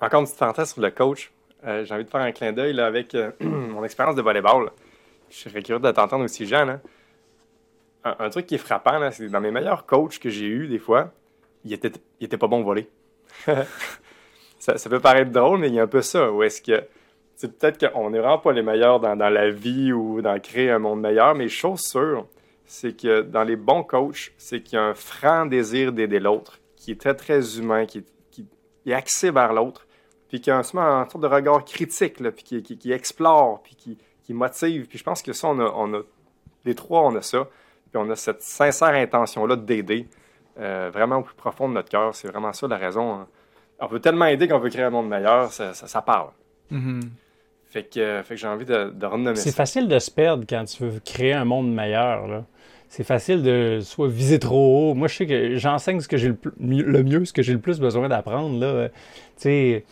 Encore 0.00 0.20
une 0.20 0.26
petite 0.26 0.38
parenthèse 0.38 0.72
sur 0.72 0.82
le 0.82 0.90
coach. 0.90 1.30
Euh, 1.64 1.84
J'ai 1.84 1.94
envie 1.94 2.04
de 2.04 2.10
faire 2.10 2.20
un 2.20 2.32
clin 2.32 2.52
d'œil 2.52 2.78
avec 2.80 3.14
euh, 3.14 3.30
mon 3.40 3.84
expérience 3.84 4.16
de 4.16 4.22
volleyball. 4.22 4.70
Je 5.30 5.36
serais 5.36 5.62
curieux 5.62 5.80
de 5.80 5.90
t'entendre 5.92 6.24
aussi, 6.24 6.44
Jean. 6.46 6.64
là. 6.64 6.80
Un, 8.04 8.30
truc 8.30 8.46
qui 8.46 8.56
est 8.56 8.58
frappant, 8.58 8.98
c'est 9.12 9.28
dans 9.28 9.40
mes 9.40 9.52
meilleurs 9.52 9.86
coachs 9.86 10.18
que 10.18 10.28
j'ai 10.28 10.46
eus, 10.46 10.66
des 10.66 10.80
fois, 10.80 11.12
il 11.64 11.72
était, 11.72 12.36
pas 12.36 12.48
bon 12.48 12.62
au 12.62 12.64
volley. 12.64 12.88
ça, 14.58 14.76
ça 14.76 14.90
peut 14.90 14.98
paraître 14.98 15.30
drôle, 15.30 15.60
mais 15.60 15.68
il 15.68 15.74
y 15.74 15.78
a 15.78 15.84
un 15.84 15.86
peu 15.86 16.02
ça. 16.02 16.32
Où 16.32 16.42
est-ce 16.42 16.60
que. 16.60 16.84
C'est 17.36 17.56
peut-être 17.56 17.92
qu'on 17.92 18.10
n'est 18.10 18.18
vraiment 18.18 18.38
pas 18.38 18.52
les 18.52 18.62
meilleurs 18.62 18.98
dans, 18.98 19.16
dans 19.16 19.28
la 19.28 19.50
vie 19.50 19.92
ou 19.92 20.20
dans 20.20 20.38
créer 20.40 20.70
un 20.70 20.80
monde 20.80 21.00
meilleur, 21.00 21.34
mais 21.34 21.48
chose 21.48 21.80
sûre, 21.80 22.26
c'est 22.72 22.96
que 22.96 23.20
dans 23.20 23.42
les 23.44 23.56
bons 23.56 23.82
coachs, 23.82 24.32
c'est 24.38 24.62
qu'il 24.62 24.76
y 24.76 24.80
a 24.80 24.84
un 24.84 24.94
franc 24.94 25.44
désir 25.44 25.92
d'aider 25.92 26.18
l'autre, 26.20 26.58
qui 26.74 26.90
est 26.92 26.98
très, 26.98 27.14
très 27.14 27.58
humain, 27.58 27.84
qui 27.84 27.98
est, 27.98 28.06
qui 28.30 28.46
est 28.86 28.94
axé 28.94 29.30
vers 29.30 29.52
l'autre, 29.52 29.86
puis 30.28 30.40
qui 30.40 30.50
a 30.50 30.56
un, 30.56 30.62
sorte 30.62 31.20
de 31.20 31.26
regard 31.26 31.66
critique, 31.66 32.18
là, 32.18 32.32
puis 32.32 32.44
qui, 32.44 32.62
qui, 32.62 32.78
qui 32.78 32.90
explore, 32.90 33.62
puis 33.62 33.74
qui, 33.76 33.98
qui 34.22 34.32
motive. 34.32 34.86
Puis 34.88 34.96
je 34.96 35.04
pense 35.04 35.20
que 35.20 35.34
ça, 35.34 35.48
on 35.48 35.58
a, 35.60 35.70
on 35.76 35.92
a, 35.92 36.00
les 36.64 36.74
trois, 36.74 37.02
on 37.02 37.14
a 37.14 37.20
ça. 37.20 37.46
Puis 37.90 38.00
on 38.02 38.08
a 38.08 38.16
cette 38.16 38.40
sincère 38.40 38.94
intention-là 38.94 39.56
d'aider, 39.56 40.08
euh, 40.58 40.88
vraiment 40.90 41.18
au 41.18 41.22
plus 41.22 41.34
profond 41.34 41.68
de 41.68 41.74
notre 41.74 41.90
cœur. 41.90 42.14
C'est 42.14 42.28
vraiment 42.28 42.54
ça 42.54 42.66
la 42.68 42.78
raison. 42.78 43.12
hein. 43.16 43.26
On 43.80 43.86
veut 43.86 44.00
tellement 44.00 44.24
aider 44.24 44.48
qu'on 44.48 44.58
veut 44.60 44.70
créer 44.70 44.84
un 44.84 44.90
monde 44.90 45.10
meilleur, 45.10 45.52
ça, 45.52 45.74
ça, 45.74 45.86
ça 45.86 46.00
parle. 46.00 46.30
Mhm. 46.70 47.00
Fait 47.68 47.84
que, 47.84 48.00
euh, 48.00 48.22
fait 48.22 48.34
que 48.36 48.40
j'ai 48.40 48.46
envie 48.48 48.64
de, 48.64 48.90
de 48.94 49.06
renommer 49.06 49.36
C'est 49.36 49.50
ça. 49.50 49.56
facile 49.56 49.88
de 49.88 49.98
se 49.98 50.10
perdre 50.10 50.44
quand 50.48 50.64
tu 50.64 50.84
veux 50.84 51.00
créer 51.00 51.34
un 51.34 51.44
monde 51.44 51.70
meilleur. 51.74 52.26
là. 52.28 52.44
C'est 52.94 53.04
facile 53.04 53.42
de 53.42 53.78
soit 53.82 54.06
viser 54.06 54.38
trop 54.38 54.90
haut. 54.90 54.94
Moi, 54.94 55.08
je 55.08 55.14
sais 55.16 55.26
que 55.26 55.56
j'enseigne 55.56 56.00
ce 56.00 56.08
que 56.08 56.18
j'ai 56.18 56.28
le, 56.28 56.36
mieux- 56.60 56.84
le 56.84 57.02
mieux, 57.02 57.24
ce 57.24 57.32
que 57.32 57.40
j'ai 57.40 57.54
le 57.54 57.58
plus 57.58 57.80
besoin 57.80 58.06
d'apprendre. 58.10 58.60
là. 58.60 58.66
Euh, 58.66 58.88
Tu 58.88 59.42
sais, 59.44 59.84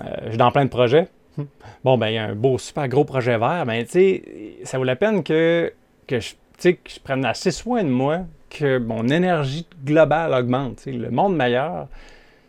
euh, 0.00 0.04
je 0.24 0.28
suis 0.30 0.38
dans 0.38 0.50
plein 0.50 0.64
de 0.64 0.70
projets. 0.70 1.08
Hum. 1.36 1.48
Bon, 1.84 1.98
ben, 1.98 2.08
il 2.08 2.14
y 2.14 2.18
a 2.18 2.24
un 2.24 2.34
beau, 2.34 2.56
super 2.56 2.88
gros 2.88 3.04
projet 3.04 3.36
vert. 3.36 3.64
Mais 3.66 3.84
tu 3.84 3.90
sais, 3.90 4.22
ça 4.64 4.78
vaut 4.78 4.84
la 4.84 4.96
peine 4.96 5.22
que, 5.22 5.70
que, 6.06 6.18
je, 6.18 6.32
que 6.62 7.00
prenne 7.04 7.26
assez 7.26 7.50
soin 7.50 7.84
de 7.84 7.90
moi, 7.90 8.20
que 8.48 8.78
mon 8.78 9.06
énergie 9.08 9.66
globale 9.84 10.32
augmente. 10.32 10.86
Le 10.86 11.10
monde 11.10 11.36
meilleur, 11.36 11.88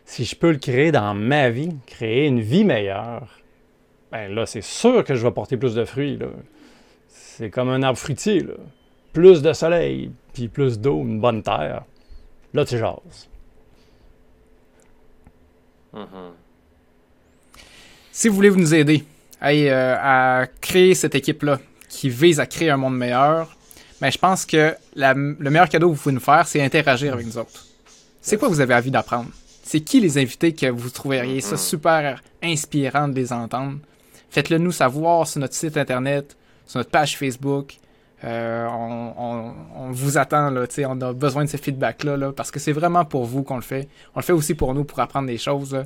si 0.06 0.24
je 0.24 0.34
peux 0.34 0.52
le 0.52 0.56
créer 0.58 0.90
dans 0.90 1.12
ma 1.12 1.50
vie, 1.50 1.76
créer 1.86 2.28
une 2.28 2.40
vie 2.40 2.64
meilleure, 2.64 3.40
ben 4.10 4.34
là, 4.34 4.46
c'est 4.46 4.62
sûr 4.64 5.04
que 5.04 5.14
je 5.14 5.22
vais 5.22 5.32
porter 5.32 5.58
plus 5.58 5.74
de 5.74 5.84
fruits. 5.84 6.16
là. 6.16 6.28
C'est 7.08 7.50
comme 7.50 7.68
un 7.68 7.82
arbre 7.82 7.98
fruitier. 7.98 8.40
Là. 8.40 8.54
Plus 9.18 9.42
de 9.42 9.52
soleil, 9.52 10.12
puis 10.32 10.46
plus 10.46 10.78
d'eau, 10.78 11.00
une 11.02 11.18
bonne 11.20 11.42
terre. 11.42 11.82
Là, 12.54 12.64
tu 12.64 12.78
jases. 12.78 13.28
Mhm. 15.92 16.06
Si 18.12 18.28
vous 18.28 18.36
voulez 18.36 18.50
nous 18.52 18.72
aider 18.72 19.02
hey, 19.42 19.68
euh, 19.68 19.96
à 19.98 20.46
créer 20.60 20.94
cette 20.94 21.16
équipe-là 21.16 21.58
qui 21.88 22.08
vise 22.10 22.38
à 22.38 22.46
créer 22.46 22.70
un 22.70 22.76
monde 22.76 22.96
meilleur, 22.96 23.56
ben, 24.00 24.08
je 24.12 24.18
pense 24.18 24.46
que 24.46 24.76
la- 24.94 25.14
le 25.14 25.50
meilleur 25.50 25.68
cadeau 25.68 25.88
que 25.90 25.96
vous 25.96 26.00
pouvez 26.02 26.14
nous 26.14 26.20
faire, 26.20 26.46
c'est 26.46 26.62
interagir 26.62 27.12
avec 27.14 27.26
nous 27.26 27.38
autres. 27.38 27.64
C'est 28.20 28.36
quoi 28.36 28.46
que 28.48 28.54
vous 28.54 28.60
avez 28.60 28.74
envie 28.76 28.92
d'apprendre? 28.92 29.30
c'est 29.64 29.80
qui 29.80 30.00
les 30.00 30.16
invités 30.16 30.54
que 30.54 30.66
vous 30.70 30.88
trouveriez? 30.90 31.40
Ça 31.42 31.52
Mhm. 31.56 31.58
super 31.58 32.22
inspirant 32.42 33.08
de 33.08 33.14
les 33.16 33.32
entendre. 33.32 33.78
Faites-le 34.30 34.58
nous 34.58 34.72
savoir 34.72 35.26
sur 35.26 35.40
notre 35.40 35.54
site 35.54 35.76
internet, 35.76 36.36
sur 36.66 36.78
notre 36.78 36.90
page 36.90 37.18
Facebook. 37.18 37.76
Euh, 38.24 38.66
on, 38.68 39.12
on- 39.16 39.54
on 39.76 39.90
vous 39.92 40.18
attend, 40.18 40.50
là, 40.50 40.66
tu 40.66 40.74
sais, 40.74 40.86
on 40.86 41.00
a 41.00 41.12
besoin 41.12 41.44
de 41.44 41.48
ce 41.48 41.56
feedback-là, 41.56 42.16
là, 42.16 42.32
parce 42.32 42.50
que 42.50 42.58
c'est 42.58 42.72
vraiment 42.72 43.04
pour 43.04 43.24
vous 43.24 43.42
qu'on 43.44 43.56
le 43.56 43.62
fait. 43.62 43.88
On 44.14 44.18
le 44.18 44.24
fait 44.24 44.32
aussi 44.32 44.54
pour 44.54 44.74
nous, 44.74 44.84
pour 44.84 44.98
apprendre 45.00 45.28
des 45.28 45.38
choses. 45.38 45.74
là. 45.74 45.84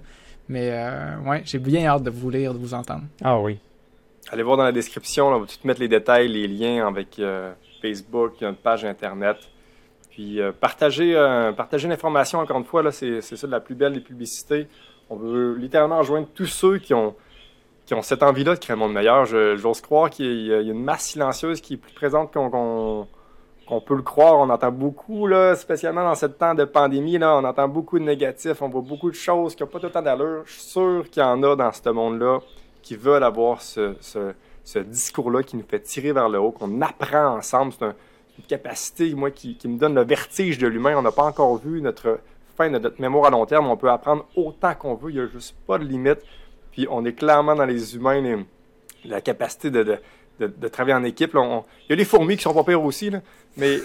Mais 0.48 0.70
euh, 0.72 1.18
ouais, 1.28 1.42
j'ai 1.44 1.58
bien 1.58 1.86
hâte 1.86 2.02
de 2.02 2.10
vous 2.10 2.30
lire, 2.30 2.52
de 2.54 2.58
vous 2.58 2.74
entendre. 2.74 3.04
Ah 3.22 3.38
oui. 3.38 3.58
Allez 4.30 4.42
voir 4.42 4.56
dans 4.56 4.64
la 4.64 4.72
description, 4.72 5.30
là, 5.30 5.36
on 5.36 5.40
va 5.40 5.46
tout 5.46 5.54
mettre 5.64 5.80
les 5.80 5.88
détails, 5.88 6.28
les 6.28 6.48
liens 6.48 6.86
avec 6.86 7.18
euh, 7.18 7.52
Facebook, 7.82 8.40
notre 8.40 8.58
page 8.58 8.84
Internet. 8.84 9.36
Puis 10.10 10.40
euh, 10.40 10.52
partagez, 10.58 11.14
euh, 11.16 11.52
partagez 11.52 11.88
l'information, 11.88 12.38
encore 12.38 12.58
une 12.58 12.64
fois, 12.64 12.82
là, 12.82 12.92
c'est, 12.92 13.20
c'est 13.20 13.36
ça 13.36 13.46
la 13.46 13.60
plus 13.60 13.74
belle 13.74 13.92
des 13.94 14.00
publicités. 14.00 14.68
On 15.10 15.16
veut 15.16 15.56
littéralement 15.58 15.98
rejoindre 15.98 16.28
tous 16.34 16.46
ceux 16.46 16.78
qui 16.78 16.94
ont, 16.94 17.14
qui 17.86 17.94
ont 17.94 18.02
cette 18.02 18.22
envie-là 18.22 18.54
de 18.54 18.60
créer 18.60 18.74
un 18.74 18.78
monde 18.78 18.92
meilleur. 18.92 19.24
J'ose 19.24 19.80
croire 19.80 20.10
qu'il 20.10 20.46
y 20.46 20.52
a, 20.52 20.60
une 20.60 20.82
masse 20.82 21.02
silencieuse 21.06 21.60
qui 21.60 21.74
est 21.74 21.76
plus 21.76 21.92
présente 21.92 22.32
qu'on, 22.32 23.06
peut 23.86 23.96
le 23.96 24.02
croire. 24.02 24.38
On 24.38 24.50
entend 24.50 24.70
beaucoup, 24.70 25.26
là, 25.26 25.56
spécialement 25.56 26.04
dans 26.04 26.14
ce 26.14 26.26
temps 26.26 26.54
de 26.54 26.64
pandémie, 26.64 27.18
là, 27.18 27.36
on 27.36 27.44
entend 27.44 27.68
beaucoup 27.68 27.98
de 27.98 28.04
négatifs, 28.04 28.62
on 28.62 28.68
voit 28.68 28.82
beaucoup 28.82 29.10
de 29.10 29.16
choses 29.16 29.54
qui 29.54 29.62
n'ont 29.62 29.68
pas 29.68 29.80
tout 29.80 29.86
le 29.86 29.92
temps 29.92 30.02
d'allure. 30.02 30.42
Je 30.46 30.52
suis 30.52 30.62
sûr 30.62 31.04
qu'il 31.10 31.22
y 31.22 31.26
en 31.26 31.42
a 31.42 31.56
dans 31.56 31.72
ce 31.72 31.88
monde-là 31.88 32.40
qui 32.82 32.96
veulent 32.96 33.24
avoir 33.24 33.62
ce, 33.62 33.94
discours-là 34.76 35.42
qui 35.42 35.56
nous 35.56 35.64
fait 35.68 35.80
tirer 35.80 36.12
vers 36.12 36.28
le 36.28 36.38
haut, 36.38 36.52
qu'on 36.52 36.80
apprend 36.82 37.36
ensemble. 37.36 37.72
C'est 37.72 37.84
un- 37.84 37.94
une 38.38 38.44
capacité, 38.44 39.14
moi, 39.14 39.30
qui, 39.30 39.56
qui 39.56 39.68
me 39.68 39.78
donne 39.78 39.94
le 39.94 40.04
vertige 40.04 40.58
de 40.58 40.66
l'humain. 40.66 40.96
On 40.96 41.02
n'a 41.02 41.12
pas 41.12 41.24
encore 41.24 41.56
vu 41.58 41.80
notre 41.80 42.20
fin 42.56 42.70
de 42.70 42.78
notre 42.78 43.00
mémoire 43.00 43.26
à 43.26 43.30
long 43.30 43.44
terme. 43.46 43.66
On 43.66 43.76
peut 43.76 43.90
apprendre 43.90 44.26
autant 44.36 44.74
qu'on 44.74 44.94
veut. 44.94 45.10
Il 45.10 45.16
n'y 45.16 45.20
a 45.20 45.26
juste 45.26 45.54
pas 45.66 45.78
de 45.78 45.84
limite. 45.84 46.20
Puis 46.72 46.86
on 46.90 47.04
est 47.04 47.12
clairement 47.12 47.54
dans 47.54 47.64
les 47.66 47.94
humains, 47.94 48.20
les- 48.20 48.44
la 49.04 49.20
capacité 49.20 49.70
de, 49.70 49.82
de- 49.82 49.98
de- 50.40 50.46
de 50.46 50.68
travailler 50.68 50.94
en 50.96 51.04
équipe. 51.04 51.34
là. 51.34 51.40
On- 51.40 51.64
il 51.88 51.90
y 51.90 51.92
a 51.92 51.96
les 51.96 52.04
fourmis 52.04 52.36
qui 52.36 52.42
sont 52.42 52.54
pas 52.54 52.64
pires 52.64 52.82
aussi, 52.82 53.10
là, 53.10 53.20
mais 53.56 53.78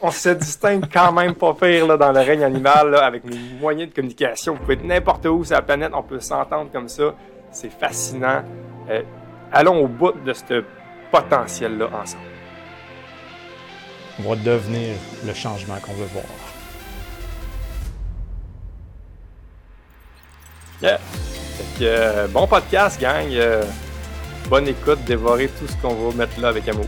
on 0.00 0.10
se 0.10 0.28
distingue 0.30 0.84
quand 0.92 1.12
même 1.12 1.34
pas 1.34 1.52
pire 1.54 1.86
là, 1.86 1.96
dans 1.96 2.12
le 2.12 2.20
règne 2.20 2.42
animal 2.44 2.90
là, 2.90 3.04
avec 3.04 3.24
nos 3.24 3.36
moyens 3.60 3.90
de 3.90 3.94
communication. 3.94 4.54
Vous 4.54 4.60
pouvez 4.60 4.74
être 4.74 4.84
n'importe 4.84 5.26
où 5.26 5.44
sur 5.44 5.56
la 5.56 5.62
planète, 5.62 5.92
on 5.94 6.02
peut 6.02 6.20
s'entendre 6.20 6.70
comme 6.72 6.88
ça. 6.88 7.14
C'est 7.52 7.70
fascinant. 7.70 8.42
Euh, 8.88 9.02
allons 9.52 9.82
au 9.84 9.88
bout 9.88 10.12
de 10.24 10.32
ce 10.32 10.62
potentiel-là 11.10 11.86
ensemble. 12.00 12.22
On 14.20 14.28
va 14.30 14.36
devenir 14.36 14.94
le 15.26 15.34
changement 15.34 15.76
qu'on 15.84 15.92
veut 15.94 16.06
voir. 16.12 16.24
Yeah. 20.82 20.98
Euh, 21.82 22.26
bon 22.28 22.46
podcast, 22.46 23.00
gang. 23.00 23.28
Euh, 23.32 23.64
bonne 24.48 24.68
écoute, 24.68 24.98
dévorez 25.06 25.48
tout 25.48 25.66
ce 25.66 25.76
qu'on 25.80 25.94
va 25.94 26.16
mettre 26.16 26.40
là 26.40 26.48
avec 26.48 26.68
amour. 26.68 26.86